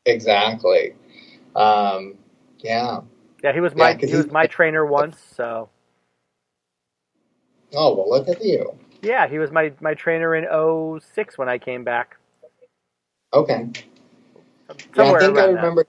[0.07, 0.95] Exactly.
[1.57, 2.19] Um,
[2.59, 3.01] yeah.
[3.43, 5.19] Yeah, he was Yeah, he was my trainer once.
[5.37, 5.71] So
[7.75, 8.75] Oh well, look at you.
[9.03, 10.45] yeah, he was my my trainer in
[11.01, 12.17] 06 when I came back.
[13.33, 13.69] Okay.
[14.95, 15.57] Yeah, I think I around that.
[15.57, 15.87] remember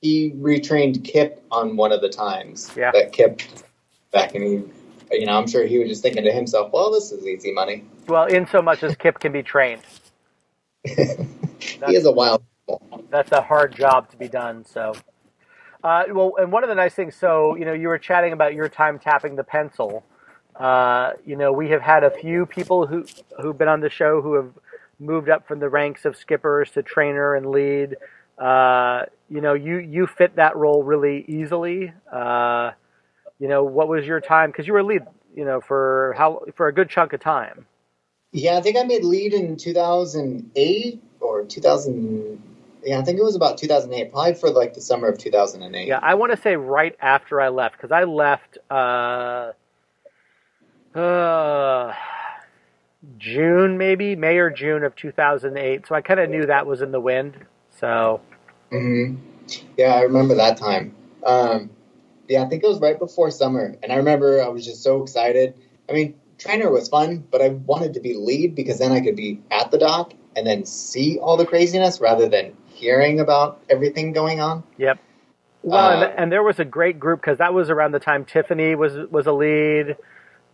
[0.00, 2.90] he retrained Kip on one of the times Yeah.
[2.92, 3.40] that Kip
[4.12, 4.62] back and he,
[5.16, 7.84] you know, I'm sure he was just thinking to himself, well, this is easy money.
[8.08, 9.82] Well, in so much as Kip can be trained,
[10.84, 12.42] he is a wild.
[13.10, 14.64] that's a hard job to be done.
[14.64, 14.92] So,
[15.84, 18.54] uh, well, and one of the nice things, so you know, you were chatting about
[18.54, 20.04] your time tapping the pencil.
[20.62, 23.04] Uh, you know, we have had a few people who
[23.40, 24.52] who've been on the show who have
[25.00, 27.96] moved up from the ranks of skippers to trainer and lead.
[28.38, 31.92] Uh, you know, you you fit that role really easily.
[32.12, 32.70] Uh,
[33.40, 34.50] you know, what was your time?
[34.52, 35.02] Because you were lead,
[35.34, 37.66] you know, for how for a good chunk of time.
[38.30, 42.40] Yeah, I think I made lead in 2008 or 2000.
[42.84, 45.88] Yeah, I think it was about 2008, probably for like the summer of 2008.
[45.88, 49.52] Yeah, I want to say right after I left because I left uh,
[50.94, 51.92] uh,
[53.18, 55.86] June maybe May or June of 2008.
[55.86, 57.36] So I kind of knew that was in the wind.
[57.70, 58.20] So
[58.70, 59.16] hmm
[59.76, 60.94] Yeah, I remember that time.
[61.24, 61.70] Um,
[62.28, 65.02] yeah, I think it was right before summer, and I remember I was just so
[65.02, 65.54] excited.
[65.88, 69.16] I mean, trainer was fun, but I wanted to be lead because then I could
[69.16, 74.12] be at the dock and then see all the craziness rather than hearing about everything
[74.12, 74.64] going on.
[74.78, 74.98] yep,
[75.62, 78.24] Well, Uh, and, and there was a great group because that was around the time
[78.24, 79.96] Tiffany was was a lead.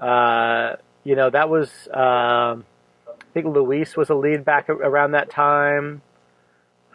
[0.00, 2.64] Uh, you know, that was um,
[3.06, 6.02] I think Luis was a lead back around that time.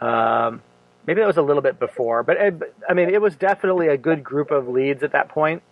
[0.00, 0.62] Um,
[1.06, 3.88] maybe that was a little bit before, but uh, but, I mean, it was definitely
[3.88, 5.62] a good group of leads at that point.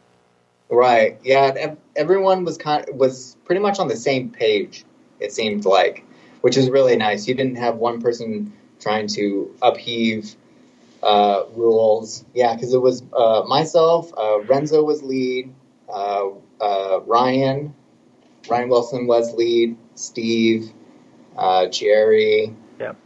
[0.70, 1.18] Right.
[1.22, 1.74] Yeah.
[1.96, 4.84] Everyone was kind was pretty much on the same page.
[5.20, 6.04] It seemed like,
[6.40, 7.28] which is really nice.
[7.28, 10.34] You didn't have one person trying to upheave
[11.02, 12.24] uh, rules.
[12.32, 14.12] Yeah, because it was uh, myself.
[14.16, 15.52] Uh, Renzo was lead.
[16.62, 17.74] Uh, Ryan,
[18.48, 19.76] Ryan Wilson was lead.
[19.96, 20.70] Steve,
[21.36, 22.54] uh, Jerry.
[22.80, 22.96] Yep.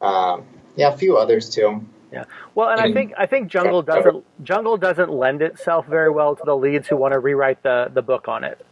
[0.00, 0.44] Um,
[0.76, 1.86] yeah, a few others too.
[2.12, 2.24] Yeah.
[2.56, 6.42] Well, and I think I think Jungle doesn't Jungle doesn't lend itself very well to
[6.44, 8.64] the leads who want to rewrite the the book on it.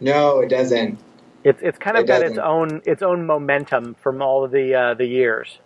[0.00, 0.98] No, it doesn't.
[1.44, 2.44] It's it's kind of It got its doesn't.
[2.44, 5.58] own its own momentum from all of the uh, the years.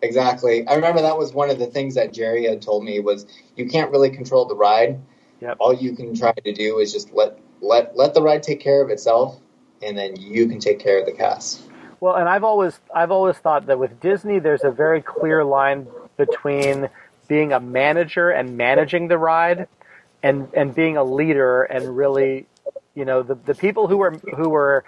[0.00, 0.66] Exactly.
[0.66, 3.68] I remember that was one of the things that Jerry had told me was you
[3.68, 5.00] can't really control the ride.
[5.42, 5.56] Yep.
[5.58, 8.80] All you can try to do is just let let let the ride take care
[8.80, 9.40] of itself,
[9.82, 11.62] and then you can take care of the cast.
[11.98, 15.88] Well, and I've always I've always thought that with Disney, there's a very clear line
[16.16, 16.88] between
[17.26, 19.66] being a manager and managing the ride,
[20.22, 22.46] and and being a leader and really,
[22.94, 24.84] you know, the the people who were who were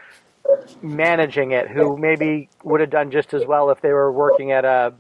[0.83, 4.65] managing it, who maybe would have done just as well if they were working at
[4.65, 4.95] a,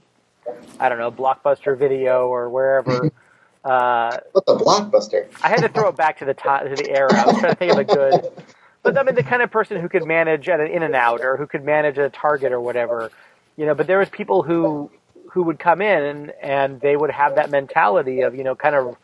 [0.80, 3.12] I don't know, Blockbuster Video or wherever.
[3.64, 5.27] Uh, What's a blockbuster?
[5.42, 7.11] I had to throw it back to the to to the era.
[7.14, 8.44] I was trying to think of a good,
[8.83, 11.22] but I mean the kind of person who could manage at an In and Out
[11.22, 13.11] or who could manage at a Target or whatever,
[13.57, 13.74] you know.
[13.74, 14.90] But there was people who
[15.31, 18.74] who would come in and, and they would have that mentality of you know kind
[18.74, 18.96] of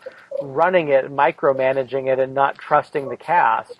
[0.42, 3.78] running it, micromanaging it, and not trusting the cast.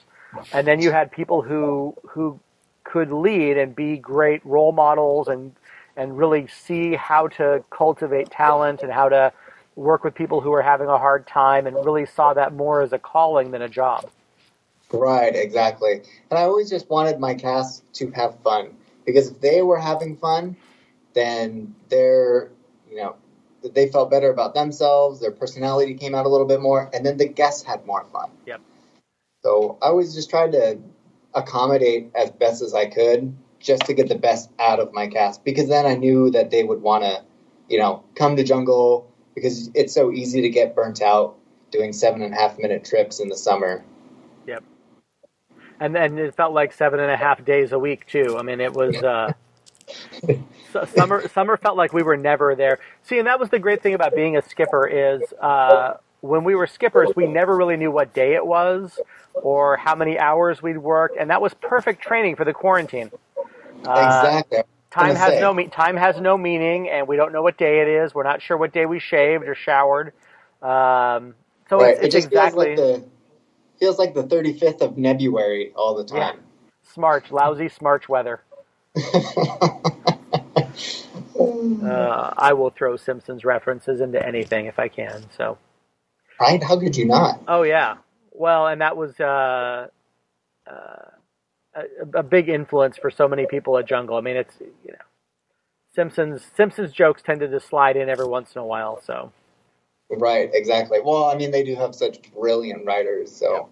[0.52, 2.40] And then you had people who who
[2.84, 5.54] could lead and be great role models and
[5.96, 9.32] and really see how to cultivate talent and how to
[9.76, 12.92] work with people who are having a hard time and really saw that more as
[12.92, 14.10] a calling than a job.
[14.92, 16.02] Right, exactly.
[16.30, 20.16] And I always just wanted my cast to have fun because if they were having
[20.16, 20.56] fun,
[21.14, 22.50] then they're
[22.88, 23.16] you know
[23.62, 25.20] they felt better about themselves.
[25.20, 28.30] Their personality came out a little bit more, and then the guests had more fun.
[28.46, 28.60] Yep.
[29.42, 30.78] So I always just tried to
[31.34, 35.44] accommodate as best as I could just to get the best out of my cast
[35.44, 37.22] because then I knew that they would want to,
[37.68, 41.36] you know, come to Jungle because it's so easy to get burnt out
[41.70, 43.84] doing seven and a half minute trips in the summer.
[44.46, 44.64] Yep.
[45.78, 48.36] And then it felt like seven and a half days a week too.
[48.38, 49.32] I mean, it was uh,
[50.94, 51.26] summer.
[51.28, 52.78] Summer felt like we were never there.
[53.02, 56.54] See, and that was the great thing about being a skipper is uh, when we
[56.54, 58.98] were skippers, we never really knew what day it was
[59.34, 63.10] or how many hours we'd work, and that was perfect training for the quarantine.
[63.86, 64.62] Uh, exactly.
[64.90, 65.40] Time has say.
[65.40, 68.14] no me- time has no meaning, and we don't know what day it is.
[68.14, 70.12] We're not sure what day we shaved or showered.
[70.62, 71.34] Um,
[71.68, 71.94] so right.
[71.94, 73.04] it's, it just exactly feels like the
[73.78, 76.32] feels like the 35th of February all the Yeah.
[76.32, 76.40] time.
[76.82, 78.42] smart, lousy smarch weather.
[81.82, 85.24] Uh, I will throw Simpsons references into anything if I can.
[85.36, 85.58] So,
[86.40, 86.62] right?
[86.62, 87.40] How could you not?
[87.48, 87.96] oh yeah,
[88.32, 89.88] well, and that was uh,
[90.70, 90.96] uh,
[91.74, 94.16] a, a big influence for so many people at Jungle.
[94.16, 95.04] I mean, it's you know,
[95.94, 99.00] Simpsons Simpsons jokes tended to slide in every once in a while.
[99.02, 99.32] So,
[100.10, 100.98] Right, exactly.
[101.00, 103.68] Well, I mean, they do have such brilliant writers, so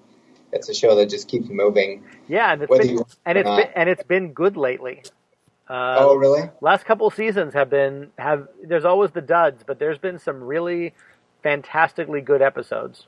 [0.52, 2.04] it's a show that just keeps moving.
[2.28, 5.02] yeah, and it's been, and it's been, and it's been good lately.
[5.68, 6.48] Uh, oh, really?
[6.62, 10.94] last couple seasons have been have there's always the duds, but there's been some really
[11.42, 13.06] fantastically good episodes.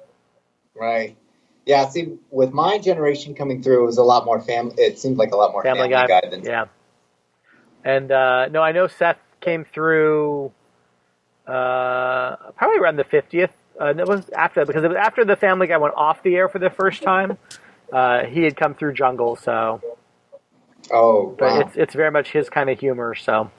[0.74, 1.16] Right.
[1.66, 1.88] Yeah.
[1.88, 4.74] See, with my generation coming through, it was a lot more family.
[4.78, 6.66] It seemed like a lot more Family, Family, Guy, Guy, than yeah.
[7.84, 10.52] And uh, no, I know Seth came through
[11.46, 13.50] uh, probably around the fiftieth.
[13.80, 16.48] Uh, it was after because it was after the Family Guy went off the air
[16.48, 17.38] for the first time.
[17.92, 19.80] Uh, he had come through Jungle, so
[20.90, 21.60] Oh, but wow.
[21.60, 23.14] it's it's very much his kind of humor.
[23.14, 23.50] So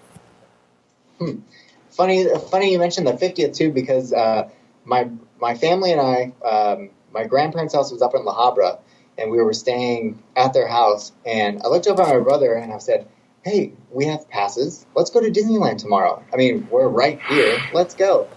[1.90, 2.28] funny.
[2.50, 4.50] Funny you mentioned the 50th too, because uh,
[4.84, 5.10] my
[5.40, 8.80] my family and I, um, my grandparents' house was up in La Habra,
[9.18, 11.12] and we were staying at their house.
[11.26, 13.08] And I looked over at my brother and I said,
[13.44, 14.86] "Hey, we have passes.
[14.96, 16.24] Let's go to Disneyland tomorrow.
[16.34, 17.58] I mean, we're right here.
[17.74, 18.28] Let's go."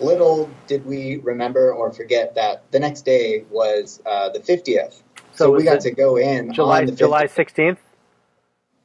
[0.00, 4.92] Little did we remember or forget that the next day was uh, the 50th.
[5.32, 6.98] So, So we got to go in July on the 50th.
[6.98, 7.78] July sixteenth.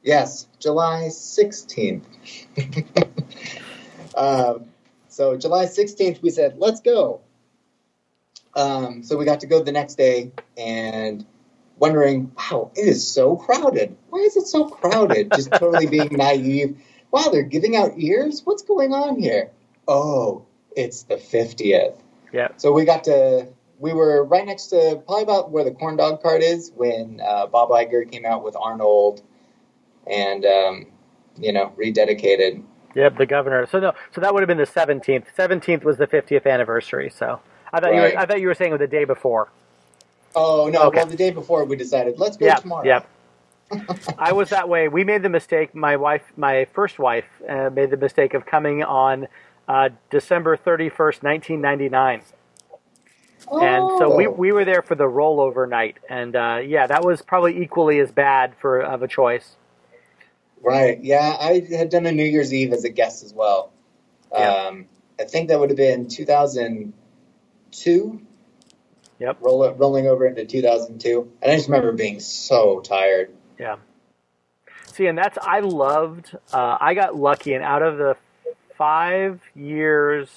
[0.04, 2.02] Yes, July 16th.
[4.14, 4.66] um,
[5.08, 7.22] so July 16th, we said, let's go.
[8.56, 11.26] Um, so we got to go the next day and
[11.78, 13.96] wondering, wow, it is so crowded.
[14.10, 15.32] Why is it so crowded?
[15.32, 16.78] Just totally being naive.
[17.10, 18.42] Wow, they're giving out ears?
[18.44, 19.50] What's going on here?
[19.86, 21.96] Oh, it's the 50th.
[22.32, 22.48] Yeah.
[22.56, 26.22] So we got to, we were right next to probably about where the corn dog
[26.22, 29.22] cart is when uh, Bob Iger came out with Arnold
[30.06, 30.86] and, um,
[31.36, 32.62] you know, rededicated.
[32.94, 33.66] Yep, the governor.
[33.66, 35.26] So no, so that would have been the seventeenth.
[35.34, 37.10] Seventeenth was the fiftieth anniversary.
[37.10, 37.40] So
[37.74, 39.48] I thought you were, I thought you were saying the day before.
[40.34, 40.84] Oh, no.
[40.84, 40.98] Okay.
[40.98, 42.84] Well, the day before we decided, let's go Yeah, tomorrow.
[42.84, 43.08] yep.
[44.18, 44.88] I was that way.
[44.88, 45.74] We made the mistake.
[45.74, 49.26] My wife, my first wife, uh, made the mistake of coming on
[49.68, 52.22] uh, December thirty first, nineteen ninety nine.
[53.50, 54.30] And so we, Oh.
[54.30, 58.10] we were there for the rollover night, and uh, yeah, that was probably equally as
[58.10, 59.56] bad for of a choice.
[60.62, 61.02] Right.
[61.02, 63.70] Yeah, I had done a New Year's Eve as a guest as well.
[64.32, 64.50] Yeah.
[64.68, 64.86] Um,
[65.20, 66.08] I think that would have been
[67.82, 68.20] 2002.
[69.20, 69.38] Yep.
[69.40, 71.30] Roll, rolling over into 2002.
[71.42, 73.30] And I just remember being so tired.
[73.58, 73.76] Yeah.
[74.86, 76.36] See, and that's I loved.
[76.52, 78.16] Uh, I got lucky, and out of the
[78.76, 80.28] five years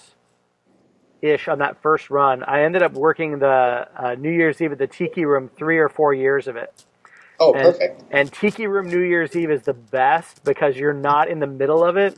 [1.22, 4.78] ish on that first run, I ended up working the uh, New Year's Eve at
[4.78, 6.86] the Tiki Room three or four years of it.
[7.40, 8.04] Oh, And, perfect.
[8.12, 11.84] and Tiki Room New Year's Eve is the best because you're not in the middle
[11.84, 12.18] of it.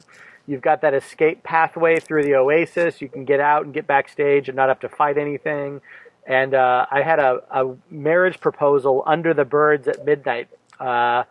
[0.49, 3.01] You've got that escape pathway through the oasis.
[3.01, 5.81] You can get out and get backstage and not have to fight anything.
[6.25, 11.25] And uh, I had a, a marriage proposal under the birds at midnight, uh,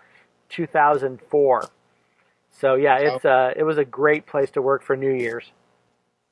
[0.51, 1.69] 2004.
[2.53, 5.51] So yeah, it's uh, it was a great place to work for New Year's.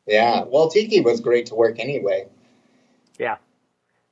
[0.06, 0.44] Yeah.
[0.46, 2.28] Well, Tiki was great to work anyway.
[3.18, 3.38] Yeah,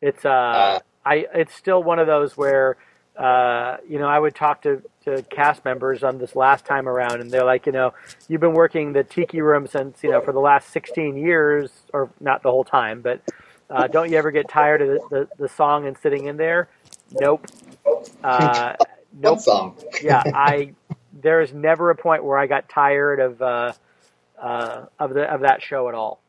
[0.01, 2.77] it's uh, Uh, I it's still one of those where
[3.17, 7.21] uh, you know I would talk to, to cast members on this last time around,
[7.21, 7.95] and they're like, you know,
[8.29, 12.11] you've been working the tiki room since you know for the last 16 years, or
[12.21, 13.21] not the whole time, but
[13.71, 16.69] uh, don't you ever get tired of the, the, the song and sitting in there?
[17.13, 17.47] Nope.
[18.23, 18.75] Uh,
[19.13, 19.41] nope.
[19.41, 19.79] Song?
[20.03, 20.75] yeah, I
[21.13, 23.73] there is never a point where I got tired of uh,
[24.41, 26.21] uh, of the of that show at all.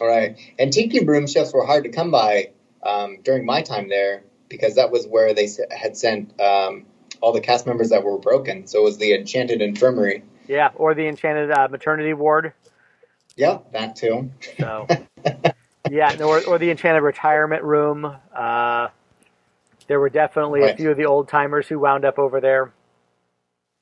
[0.00, 0.36] All right.
[0.58, 2.50] And Tiki room chefs were hard to come by
[2.82, 4.24] um, during my time there
[4.54, 6.86] because that was where they had sent um,
[7.20, 8.66] all the cast members that were broken.
[8.66, 10.22] So it was the Enchanted Infirmary.
[10.46, 12.52] Yeah, or the Enchanted uh, Maternity Ward.
[13.36, 14.30] Yeah, that too.
[14.58, 14.86] So,
[15.90, 18.16] yeah, or, or the Enchanted Retirement Room.
[18.32, 18.88] Uh,
[19.88, 22.72] there were definitely a few of the old timers who wound up over there.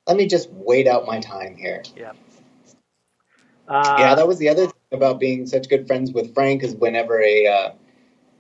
[0.07, 1.83] Let me just wait out my time here.
[3.69, 6.75] Uh, yeah, that was the other thing about being such good friends with Frank is
[6.75, 7.71] whenever a uh,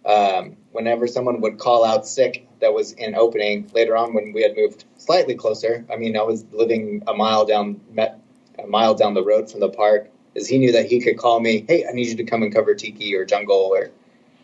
[0.04, 4.42] um, whenever someone would call out sick that was in opening later on when we
[4.42, 5.84] had moved slightly closer.
[5.92, 9.70] I mean, I was living a mile down a mile down the road from the
[9.70, 10.10] park.
[10.34, 12.52] Is he knew that he could call me, hey, I need you to come and
[12.52, 13.90] cover Tiki or Jungle or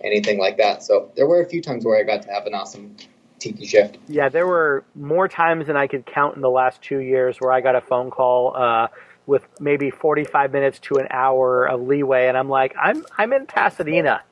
[0.03, 0.83] anything like that.
[0.83, 2.97] So there were a few times where I got to have an awesome
[3.39, 3.99] Tiki shift.
[4.09, 7.53] yeah, there were more times than I could count in the last two years where
[7.53, 8.89] I got a phone call uh,
[9.27, 13.47] with maybe 45 minutes to an hour of leeway, and I'm like, I'm I'm in
[13.47, 14.23] Pasadena.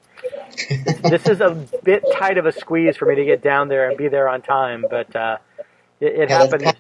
[1.11, 1.51] this is a
[1.85, 4.43] bit tight of a squeeze for me to get down there and be there on
[4.43, 5.39] time, but uh,
[6.01, 6.65] it, it Yeah, that's happened.
[6.65, 6.77] kind-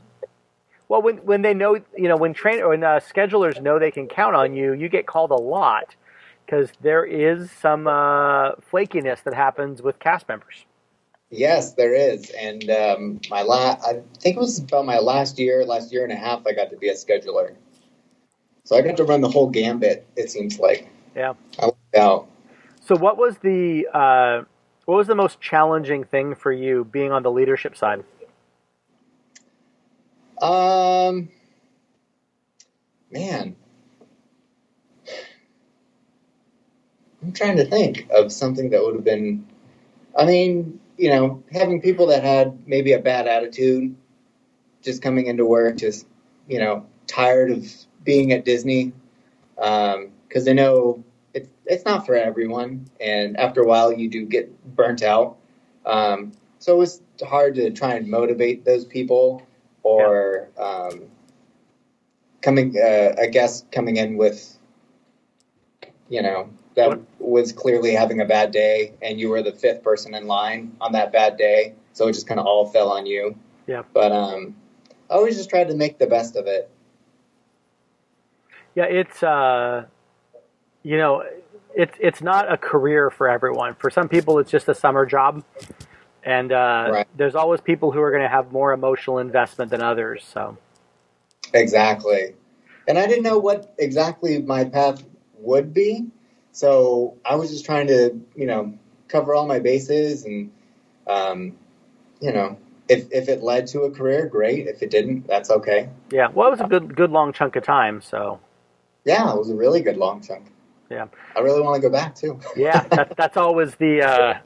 [0.88, 4.08] Well, when when they know, you know, when train when uh, schedulers know they can
[4.08, 5.94] count on you, you get called a lot
[6.44, 10.64] because there is some uh, flakiness that happens with cast members.
[11.30, 12.30] Yes, there is.
[12.30, 16.12] And um, my la- I think it was about my last year, last year and
[16.12, 17.54] a half, I got to be a scheduler.
[18.64, 20.06] So I got to run the whole gambit.
[20.16, 20.88] It seems like.
[21.16, 21.34] Yeah.
[21.58, 22.28] I lucked out.
[22.86, 24.42] So, what was the uh,
[24.84, 28.04] what was the most challenging thing for you being on the leadership side?
[30.40, 31.28] Um,
[33.10, 33.56] man,
[37.20, 39.44] I'm trying to think of something that would have been.
[40.16, 43.96] I mean, you know, having people that had maybe a bad attitude,
[44.80, 46.06] just coming into work, just
[46.46, 47.66] you know, tired of
[48.04, 48.92] being at Disney,
[49.56, 51.02] because they know
[51.36, 55.36] it's it's not for everyone, and after a while, you do get burnt out.
[55.84, 59.46] Um, so it was hard to try and motivate those people
[59.82, 61.02] or um,
[62.40, 64.58] coming uh, a guest coming in with
[66.08, 67.00] you know that What?
[67.18, 70.92] was clearly having a bad day and you were the fifth person in line on
[70.92, 73.34] that bad day so it just kind of all fell on you
[73.66, 73.82] Yeah.
[73.92, 74.54] but um
[75.10, 76.70] i always just tried to make the best of it
[78.76, 79.86] Yeah, it's uh,
[80.86, 81.24] you know,
[81.76, 83.76] it's it's not a career for everyone.
[83.76, 85.44] For some people, it's just a summer job,
[86.24, 87.08] and uh, Right.
[87.16, 90.24] there's always people who are going to have more emotional investment than others.
[90.32, 90.58] So
[91.54, 92.34] exactly
[92.88, 95.04] and i didn't know what exactly my path
[95.38, 96.06] would be
[96.52, 98.74] so i was just trying to you know
[99.08, 100.50] cover all my bases and
[101.08, 101.56] um,
[102.20, 102.58] you know
[102.88, 106.48] if, if it led to a career great if it didn't that's okay yeah, well,
[106.48, 108.00] it was a good good long chunk of time.
[108.02, 108.40] So
[109.04, 110.46] Yeah, it was a really good long chunk.
[110.90, 111.06] Yeah.
[111.34, 112.38] I really want to go back too.
[112.56, 114.02] Yeah, that, that's always the.
[114.02, 114.38] Uh,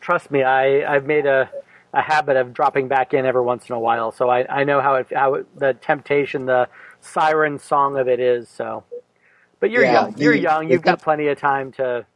[0.00, 1.50] trust me, I I've made a,
[1.92, 4.80] a habit of dropping back in every once in a while, so I, I know
[4.80, 6.68] how it how it, the temptation, the
[7.00, 8.48] siren song of it is.
[8.48, 8.84] So,
[9.60, 10.12] but you're Yeah, young.
[10.12, 12.06] the- you're young, you've got plenty of time to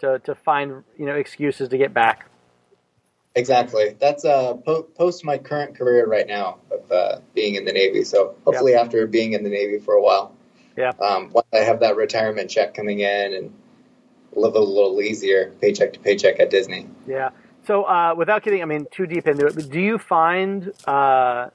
[0.00, 2.26] to to find you know excuses to get back.
[3.34, 3.94] Exactly.
[3.98, 8.02] That's uh, po- post my current career right now of uh, being in the Navy.
[8.02, 10.34] So hopefully, after being in the Navy for a while,
[10.76, 10.92] Yeah.
[11.00, 13.54] um, once I have that retirement check coming in and
[14.32, 16.86] live a little easier, paycheck to paycheck at Disney.
[17.06, 17.30] Yeah.
[17.66, 21.48] So, uh, without getting, I mean, too deep into it, but do you find uh,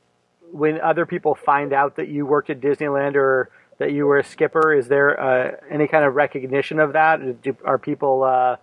[0.52, 4.24] when other people find out that you worked at Disneyland or that you were a
[4.24, 7.42] skipper, is there uh, any kind of recognition of that?
[7.42, 8.58] Do, are people uh,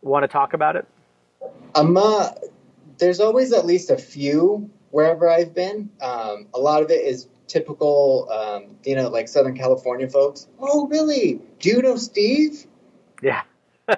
[0.00, 0.86] want to talk about it?
[1.74, 2.30] Um, uh,
[2.98, 5.90] there's always at least a few wherever I've been.
[6.00, 10.46] Um, a lot of it is typical, um, you know, like Southern California folks.
[10.58, 11.40] Oh, really?
[11.58, 12.66] Do you know Steve?
[13.22, 13.42] Yeah.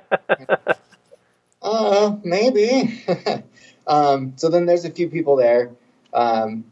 [1.62, 3.02] Uh, maybe.
[3.88, 5.72] um, so then there's a few people there.
[6.12, 6.64] Um,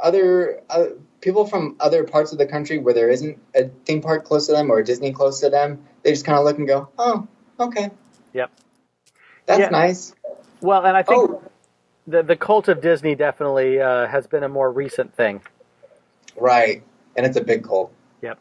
[0.00, 0.86] other uh,
[1.20, 4.52] people from other parts of the country where there isn't a theme park close to
[4.52, 7.28] them or a Disney close to them, they just kind of look and go, "Oh,
[7.60, 7.90] okay,
[8.32, 8.50] Yep.
[9.46, 9.68] that's Yeah.
[9.70, 10.14] nice."
[10.60, 11.42] Well, and I think Oh,
[12.06, 15.42] the the cult of Disney definitely uh, has been a more recent thing.
[16.40, 16.82] Right,
[17.16, 17.92] and it's a big cult.
[18.22, 18.40] Yep.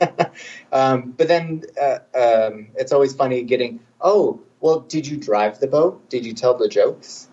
[0.72, 5.66] um, but then uh, um, it's always funny getting, "Oh, well, did you drive the
[5.66, 6.08] boat?
[6.08, 7.28] Did you tell the jokes?"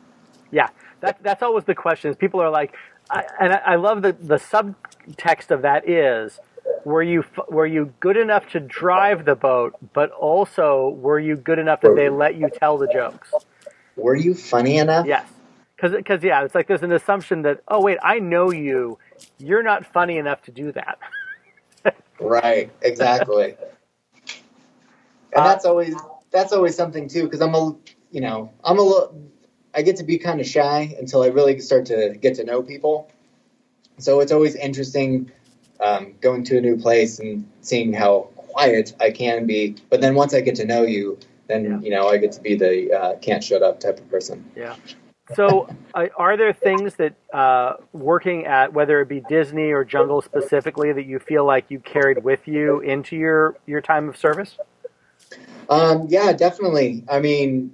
[0.51, 0.69] Yeah.
[1.01, 2.13] That that's always the question.
[2.15, 2.75] People are like,
[3.09, 6.39] I, and I, I love the the subtext of that is.
[6.85, 11.59] Were you were you good enough to drive the boat, but also were you good
[11.59, 13.33] enough that they let you tell the jokes?
[13.95, 15.05] Were you funny enough?
[15.05, 15.25] Yes,
[15.77, 18.99] because yeah, it's like there's an assumption that oh wait, I know you,
[19.37, 20.99] you're not funny enough to do that.
[22.19, 23.55] Right, exactly.
[25.33, 25.95] and Uh, that's always
[26.31, 27.75] that's always something too because I'm a
[28.11, 29.31] you know I'm a little
[29.73, 32.61] I get to be kind of shy until I really start to get to know
[32.61, 33.09] people.
[33.99, 35.31] So it's always interesting
[35.79, 39.75] um, going to a new place and seeing how quiet I can be.
[39.89, 41.79] But then once I get to know you, then Yeah.
[41.79, 44.43] you know I get to be the uh, can't shut up type of person.
[44.55, 44.75] Yeah.
[45.35, 50.21] So, uh, are there things that uh, working at whether it be Disney or Jungle
[50.21, 54.57] specifically that you feel like you carried with you into your your time of service?
[55.69, 57.03] Um, yeah, definitely.
[57.09, 57.73] I mean,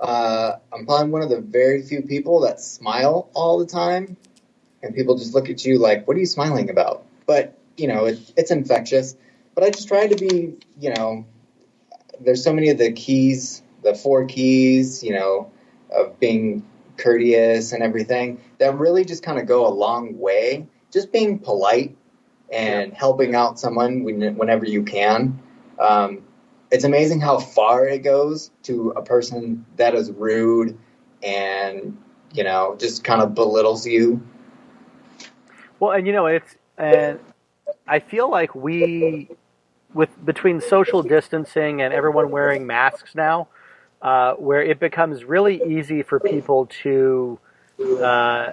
[0.00, 4.16] uh, I'm probably one of the very few people that smile all the time,
[4.82, 8.04] and people just look at you like, "What are you smiling about?" But you know,
[8.06, 9.16] it, it's infectious.
[9.54, 11.24] But I just try to be, you know,
[12.20, 15.50] there's so many of the keys, the four keys, you know,
[15.90, 16.64] of being
[16.96, 20.66] courteous and everything that really just kind of go a long way.
[20.92, 21.96] Just being polite
[22.52, 25.40] and helping out someone when, whenever you can.
[25.78, 26.22] Um,
[26.70, 30.78] it's amazing how far it goes to a person that is rude
[31.22, 31.96] and
[32.32, 34.22] you know just kind of belittles you.
[35.80, 37.18] Well, and you know it's and
[37.86, 39.30] I feel like we
[39.94, 43.48] with between social distancing and everyone wearing masks now,
[44.04, 47.38] uh, where it becomes really easy for people to
[48.02, 48.52] uh,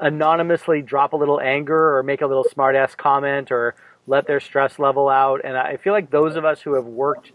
[0.00, 3.74] anonymously drop a little anger or make a little smartass comment or
[4.06, 5.40] let their stress level out.
[5.42, 7.32] And I feel like those of us who have worked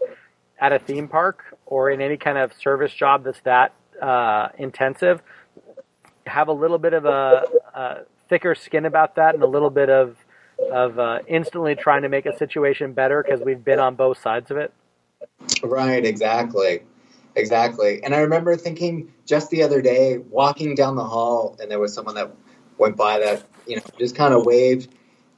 [0.58, 5.20] at a theme park or in any kind of service job that's that uh, intensive
[6.26, 7.44] have a little bit of a,
[7.74, 7.96] a
[8.30, 10.16] thicker skin about that and a little bit of
[10.72, 14.50] of uh, instantly trying to make a situation better because we've been on both sides
[14.50, 14.72] of it.
[15.62, 16.82] Right, exactly.
[17.36, 18.02] Exactly.
[18.02, 21.94] And I remember thinking just the other day, walking down the hall, and there was
[21.94, 22.32] someone that
[22.78, 24.88] went by that, you know, just kind of waved.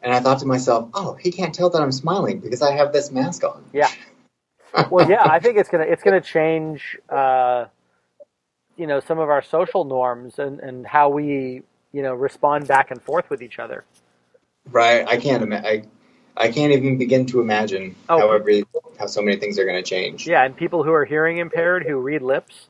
[0.03, 2.93] And I thought to myself, oh, he can't tell that I'm smiling because I have
[2.93, 3.65] this mask on.
[3.73, 3.91] Yeah.
[4.91, 7.67] Well, yeah, I think it's gonna it's gonna change, uh,
[8.77, 11.63] you know, some of our social norms and, and how we
[11.93, 13.85] you know respond back and forth with each other.
[14.71, 15.07] Right.
[15.07, 15.85] I can't ima- I,
[16.37, 18.19] I can't even begin to imagine Oh.
[18.19, 18.65] how every
[18.99, 20.27] how so many things are going to change.
[20.27, 22.69] Yeah, and people who are hearing impaired who read lips.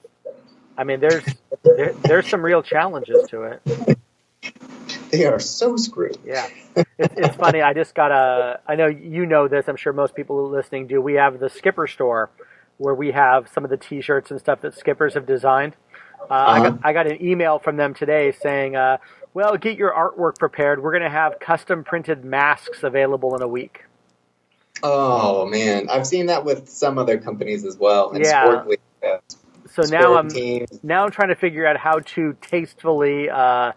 [0.79, 1.25] I mean, there's
[1.77, 3.63] there, there's some real challenges to it.
[5.11, 6.19] They are so screwed.
[6.25, 6.49] Yeah,
[6.99, 7.61] it's, it's funny.
[7.63, 8.61] I just got a.
[8.67, 9.69] I know you know this.
[9.69, 11.01] I'm sure most people listening do.
[11.01, 12.31] We have the Skipper store,
[12.79, 15.75] where we have some of the T-shirts and stuff that skippers have designed.
[16.31, 16.63] Uh, I Uh-huh.
[16.63, 18.99] got I got an email from them today saying, uh,
[19.35, 20.83] "Well, get your artwork prepared.
[20.83, 23.85] We're going to have custom printed masks available in a week."
[24.83, 28.13] Oh man, I've seen that with some other companies as well.
[28.13, 28.41] And Yeah.
[28.41, 29.19] sport leagues, uh,
[29.69, 30.81] So now I'm teams.
[30.83, 33.73] now I'm trying to figure out how to tastefully, uh,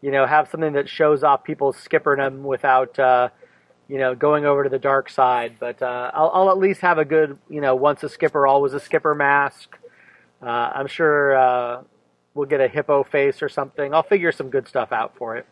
[0.00, 3.28] you know, have something that shows off people's skipperdom without, uh,
[3.88, 5.56] you know, going over to the dark side.
[5.60, 8.72] But uh, I'll, I'll at least have a good, you know, once a skipper, always
[8.72, 9.76] a skipper mask.
[10.42, 11.82] Uh, I'm sure uh,
[12.34, 13.92] we'll get a hippo face or something.
[13.94, 15.46] I'll figure some good stuff out for it.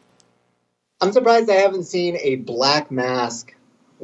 [1.00, 3.54] I'm surprised I haven't seen a black mask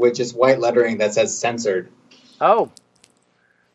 [0.01, 1.90] with just white lettering that says censored.
[2.40, 2.70] Oh,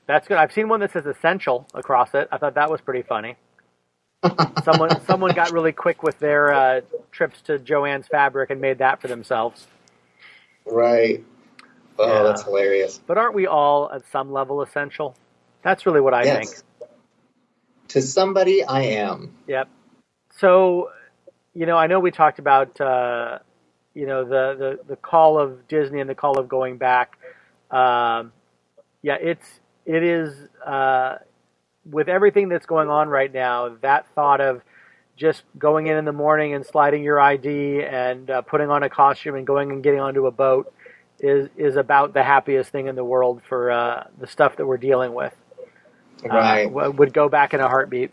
[0.07, 0.37] that's good.
[0.37, 2.27] I've seen one that says essential across it.
[2.31, 3.37] I thought that was pretty funny.
[4.63, 9.01] someone someone got really quick with their uh, trips to Joanne's Fabric and made that
[9.01, 9.67] for themselves.
[10.65, 11.23] Right.
[11.97, 12.23] Oh, Yeah.
[12.23, 12.99] that's hilarious.
[13.05, 15.15] But aren't we all at some level essential?
[15.61, 16.53] That's really what I yes.
[16.53, 16.89] think.
[17.89, 19.33] To somebody, I am.
[19.47, 19.69] Yep.
[20.37, 20.89] So,
[21.53, 23.39] you know, I know we talked about, uh,
[23.95, 27.17] you know, the, the, the call of Disney and the call of going back.
[27.71, 28.33] Um,
[29.03, 29.47] yeah, it's
[29.85, 30.35] it is
[30.65, 31.17] uh,
[31.89, 33.77] with everything that's going on right now.
[33.81, 34.61] That thought of
[35.17, 38.89] just going in in the morning and sliding your ID and uh, putting on a
[38.89, 40.73] costume and going and getting onto a boat
[41.19, 44.77] is is about the happiest thing in the world for uh, the stuff that we're
[44.77, 45.33] dealing with.
[46.29, 46.63] Uh, Right.
[46.63, 48.11] w- would go back in a heartbeat.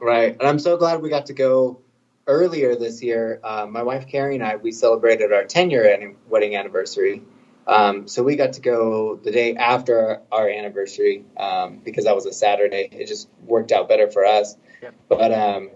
[0.00, 0.36] Right.
[0.38, 1.80] And I'm so glad we got to go
[2.26, 3.40] earlier this year.
[3.42, 7.22] Uh, my wife Carrie and I, we celebrated our 10 year wedding anniversary.
[7.66, 12.26] Um, so we got to go the day after our anniversary um, because that was
[12.26, 12.88] a Saturday.
[12.90, 14.56] It just worked out better for us.
[14.82, 14.94] Yep.
[15.08, 15.70] But um,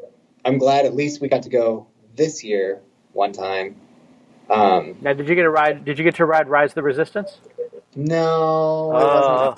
[0.45, 1.87] I'm glad at least we got to go
[2.17, 2.83] this year
[3.13, 3.77] one time.
[4.51, 5.85] Um, Now, did you get a ride?
[5.85, 7.39] Did you get to ride Rise of the Resistance?
[7.97, 9.55] no, it Uh,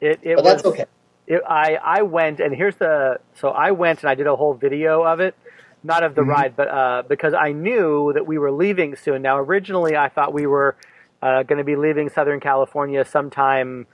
[0.00, 0.44] it it But was.
[0.44, 0.86] that's okay.
[1.26, 4.54] It, I I went and here's the so I went and I did a whole
[4.54, 5.36] video of it,
[5.84, 6.28] not of the Mhm.
[6.28, 9.22] ride, but uh, because I knew that we were leaving soon.
[9.22, 10.76] Now originally I thought we were
[11.22, 13.86] uh, going to be leaving Southern California sometime,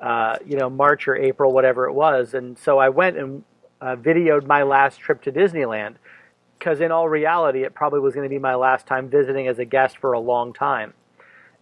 [0.00, 3.44] uh, you know March or April, whatever it was, and so I went and
[3.80, 5.94] uh, videoed my last trip to Disneyland.
[6.58, 9.58] Because in all reality, it probably was going to be my last time visiting as
[9.58, 10.94] a guest for a long time,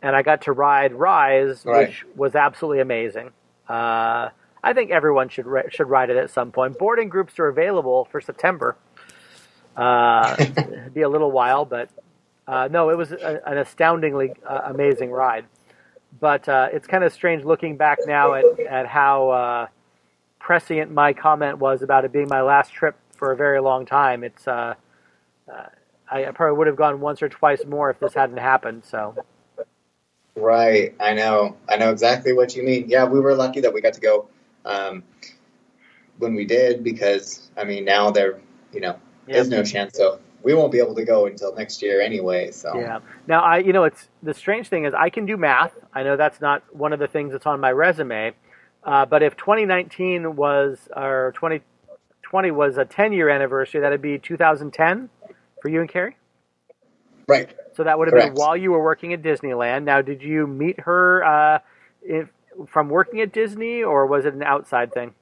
[0.03, 1.87] and I got to ride Rise, Right.
[1.89, 3.31] which was absolutely amazing.
[3.67, 4.29] Uh,
[4.63, 6.79] I think everyone should should ride it at some point.
[6.79, 8.77] Boarding groups are available for September.
[9.81, 10.37] Uh,
[10.95, 11.89] be a little while, but
[12.47, 15.47] uh, no, it was a, an astoundingly uh, amazing ride.
[16.21, 19.67] But uh, it's kind of strange looking back now at, at how uh,
[20.39, 24.23] prescient my comment was about it being my last trip for a very long time.
[24.23, 24.75] It's uh,
[25.49, 28.85] I I probably would have gone once or twice more if this hadn't happened.
[28.85, 29.15] So
[30.37, 31.57] Right, I know.
[31.69, 32.89] I know exactly what you mean.
[32.89, 34.29] Yeah, we were lucky that we got to go
[34.65, 35.05] um,
[36.19, 38.41] when we did because I mean now they're
[38.73, 38.97] you know,
[39.31, 39.37] yeah.
[39.37, 39.97] there's no chance.
[39.97, 42.51] So we won't be able to go until next year anyway.
[42.51, 43.01] So Yeah.
[43.27, 45.73] Now I, you know, it's the strange thing is I can do math.
[45.95, 48.33] I know that's not one of the things that's on my resume,
[48.85, 55.09] uh, but if 2019 was or 2020 was a 10 year anniversary, that'd be 2010
[55.63, 56.17] for you and Carrie.
[57.27, 57.51] right.
[57.75, 59.85] So that would have been while you were working at Disneyland.
[59.85, 61.59] Now, did you meet her uh,
[62.03, 62.29] if,
[62.67, 65.15] from working at Disney, or was it an outside thing?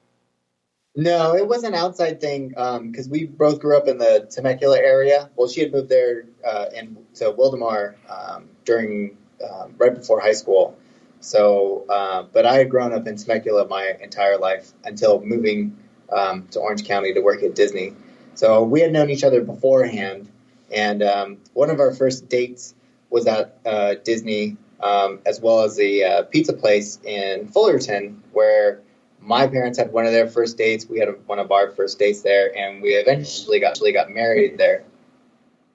[0.95, 5.29] No, it was an outside thing because we both grew up in the Temecula area.
[5.35, 9.17] Well, she had moved there uh, in, to Wildomar um, during
[9.47, 10.77] um, right before high school.
[11.21, 15.77] So, uh, but I had grown up in Temecula my entire life until moving
[16.11, 17.93] um, to Orange County to work at Disney.
[18.35, 20.29] So we had known each other beforehand,
[20.71, 22.73] and um, one of our first dates
[23.09, 28.81] was at uh, Disney, um, as well as the uh, pizza place in Fullerton, where
[29.21, 30.87] my parents had one of their first dates.
[30.87, 34.57] We had one of our first dates there, and we eventually got actually got married
[34.57, 34.83] there.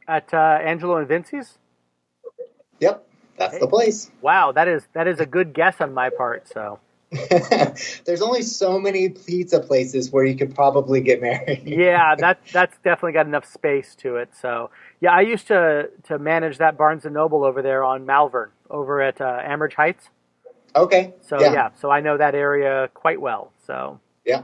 [0.07, 1.59] At uh, Angelo and Vinci's?
[2.81, 3.07] Yep,
[3.39, 4.11] that's the place.
[4.21, 6.49] Wow, that is that is a good guess on my part.
[6.49, 6.81] So
[8.05, 11.63] There's only so many pizza places where you could probably get married.
[11.65, 14.31] yeah, that that's definitely got enough space to it.
[14.41, 14.71] So
[15.01, 19.01] yeah, I used to to manage that Barnes and Noble over there on Malvern, over
[19.01, 20.11] at uh, Amerige Heights.
[20.77, 21.15] Okay.
[21.23, 21.53] So yeah.
[21.53, 21.71] yeah.
[21.81, 23.53] so I know that area quite well.
[23.67, 24.43] So Yeah,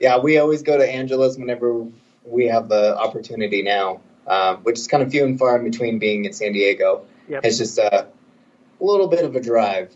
[0.00, 1.86] yeah, we always go to Angelo's whenever
[2.24, 5.98] we have the opportunity now, um, which is kind of few and far in between
[5.98, 7.04] being in San Diego.
[7.28, 7.44] Yep.
[7.44, 8.08] It's just a
[8.80, 9.94] little bit of a drive.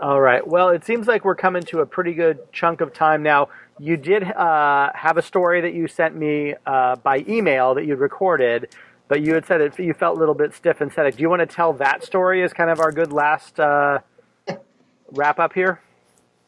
[0.00, 3.22] all right, well, it seems like we're coming to a pretty good chunk of time
[3.22, 3.48] now.
[3.78, 7.98] You did uh, have a story that you sent me uh, by email that you'd
[7.98, 8.74] recorded,
[9.06, 9.78] but you had said it.
[9.78, 11.16] You felt a little bit stiff and said it.
[11.16, 14.00] Do you want to tell that story as kind of our good last uh,
[15.12, 15.80] wrap up here?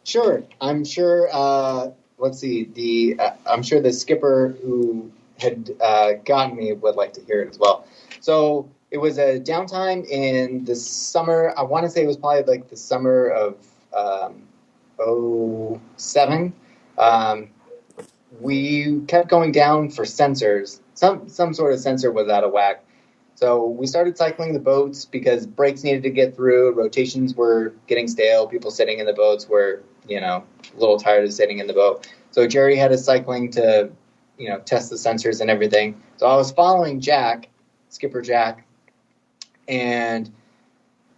[0.04, 1.28] Sure, I'm sure.
[1.32, 2.64] Uh, let's see.
[2.64, 7.42] The uh, I'm sure the skipper who had uh, gotten me would like to hear
[7.42, 7.86] it as well.
[8.20, 11.54] So it was a downtime in the summer.
[11.56, 13.56] I want to say it was probably like the summer of
[13.94, 14.42] um,
[15.96, 16.52] 07.
[16.98, 17.48] Um,
[18.40, 20.80] we kept going down for sensors.
[20.94, 22.84] Some some sort of sensor was out of whack.
[23.40, 28.06] So we started cycling the boats because brakes needed to get through, rotations were getting
[28.06, 30.44] stale, people sitting in the boats were, you know,
[30.76, 32.06] a little tired of sitting in the boat.
[32.32, 33.90] So Jerry had us cycling to,
[34.36, 36.02] you know, test the sensors and everything.
[36.18, 37.48] So I was following Jack,
[37.88, 38.66] Skipper Jack,
[39.66, 40.30] and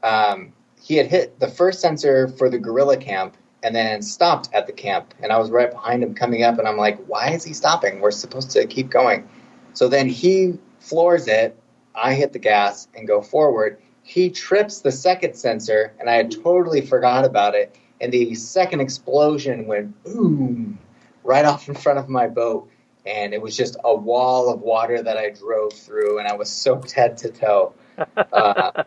[0.05, 4.69] um, he had hit the first sensor for the gorilla camp and then stopped at
[4.69, 5.13] the camp.
[5.25, 8.01] And I was right behind him coming up, and I'm like, why is he stopping?
[8.01, 9.29] We're supposed to keep going.
[9.73, 11.59] So then he floors it.
[11.95, 13.81] I hit the gas and go forward.
[14.03, 17.77] He trips the second sensor, and I had totally forgot about it.
[18.01, 20.79] And the second explosion went boom
[21.23, 22.69] right off in front of my boat.
[23.07, 26.51] And it was just a wall of water that I drove through, and I was
[26.51, 27.75] soaked head to toe.
[28.17, 28.85] Uh,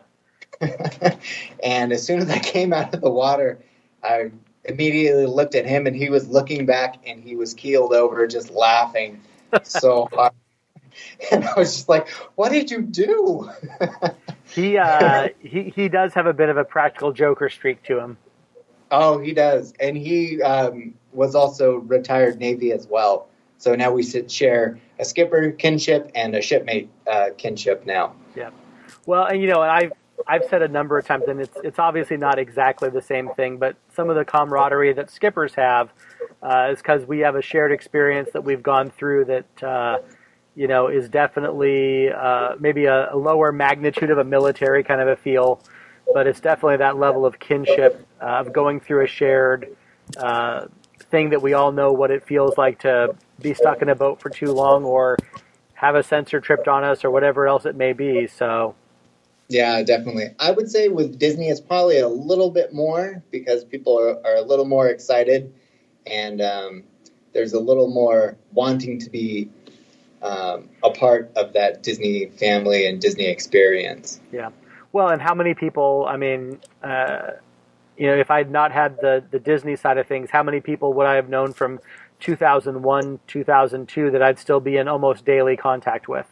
[1.62, 3.58] and as soon as I came out of the water,
[4.02, 4.30] I
[4.64, 8.50] immediately looked at him, and he was looking back, and he was keeled over, just
[8.50, 9.20] laughing
[9.62, 10.32] so hard.
[11.30, 13.50] And I was just like, "What did you do?"
[14.54, 18.16] He uh, he he does have a bit of a practical joker streak to him.
[18.90, 23.28] oh, he does, and he um, was also retired Navy as well.
[23.58, 28.14] So now we sit, share a skipper kinship and a shipmate uh, kinship now.
[28.36, 28.50] Yeah.
[29.06, 29.92] Well, and you know, and I've
[30.26, 33.58] I've said a number of times, and it's it's obviously not exactly the same thing,
[33.58, 35.90] but some of the camaraderie that skippers have
[36.42, 39.98] uh, is because we have a shared experience that we've gone through that uh,
[40.56, 45.06] you know is definitely uh, maybe a, a lower magnitude of a military kind of
[45.06, 45.60] a feel,
[46.12, 49.76] but it's definitely that level of kinship uh, of going through a shared
[50.16, 50.66] uh,
[51.10, 54.20] thing that we all know what it feels like to be stuck in a boat
[54.20, 55.16] for too long or
[55.74, 58.26] have a sensor tripped on us or whatever else it may be.
[58.26, 58.74] So.
[59.48, 60.30] Yeah, definitely.
[60.40, 64.36] I would say with Disney, it's probably a little bit more because people are, are
[64.36, 65.54] a little more excited
[66.06, 66.84] and um,
[67.32, 69.50] there's a little more wanting to be
[70.22, 74.20] um, a part of that Disney family and Disney experience.
[74.32, 74.50] Yeah.
[74.92, 76.06] Well, and how many people?
[76.08, 77.32] I mean, uh,
[77.96, 80.60] you know, if I had not had the the Disney side of things, how many
[80.60, 81.80] people would I have known from
[82.20, 86.26] 2001, 2002 that I'd still be in almost daily contact with?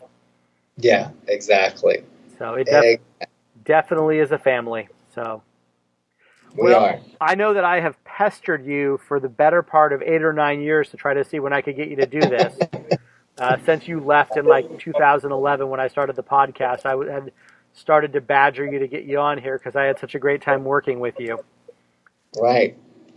[0.76, 2.05] Yeah, exactly.
[2.39, 3.26] So it def- Eh,
[3.64, 4.89] definitely is a family.
[5.14, 5.43] So
[6.57, 7.01] we well, are.
[7.20, 10.61] I know that I have pestered you for the better part of eight or nine
[10.61, 12.55] years to try to see when I could get you to do this.
[13.39, 17.32] uh, since you left in like 2011 when I started the podcast, I had
[17.72, 20.43] started to badger you to get you on here because I had such a great
[20.43, 21.39] time working with you.
[22.41, 22.76] Right.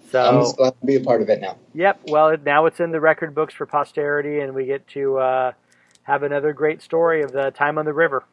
[0.10, 1.58] So I'm just glad to be a part of it now.
[1.74, 2.02] Yep.
[2.08, 5.52] Well, now it's in the record books for posterity, and we get to uh,
[6.04, 8.24] have another great story of the time on the river.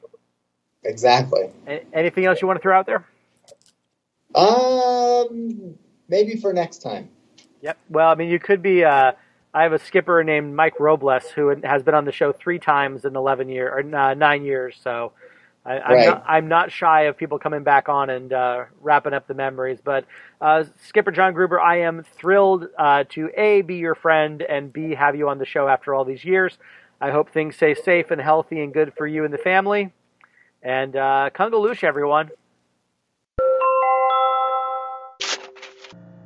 [0.85, 1.51] Exactly.
[1.93, 3.05] Anything else you want to throw out there?
[4.35, 5.74] Um,
[6.09, 7.09] maybe for next time.
[7.62, 7.78] Yep.
[7.89, 8.85] Well, I mean, you could be.
[8.85, 9.12] Uh,
[9.55, 13.05] I have a skipper named Mike Robles who has been on the show three times
[13.05, 14.77] in eleven year or uh, nine years.
[14.83, 15.13] So
[15.65, 16.07] I, I'm, Right.
[16.07, 19.79] not, I'm not shy of people coming back on and uh, wrapping up the memories.
[19.83, 20.07] But
[20.41, 24.95] uh, Skipper John Gruber, I am thrilled uh, to a be your friend and b
[24.95, 26.59] have you on the show after all these years.
[27.01, 29.93] I hope things stay safe and healthy and good for you and the family.
[30.63, 32.31] And uh, Kungaloosh, everyone.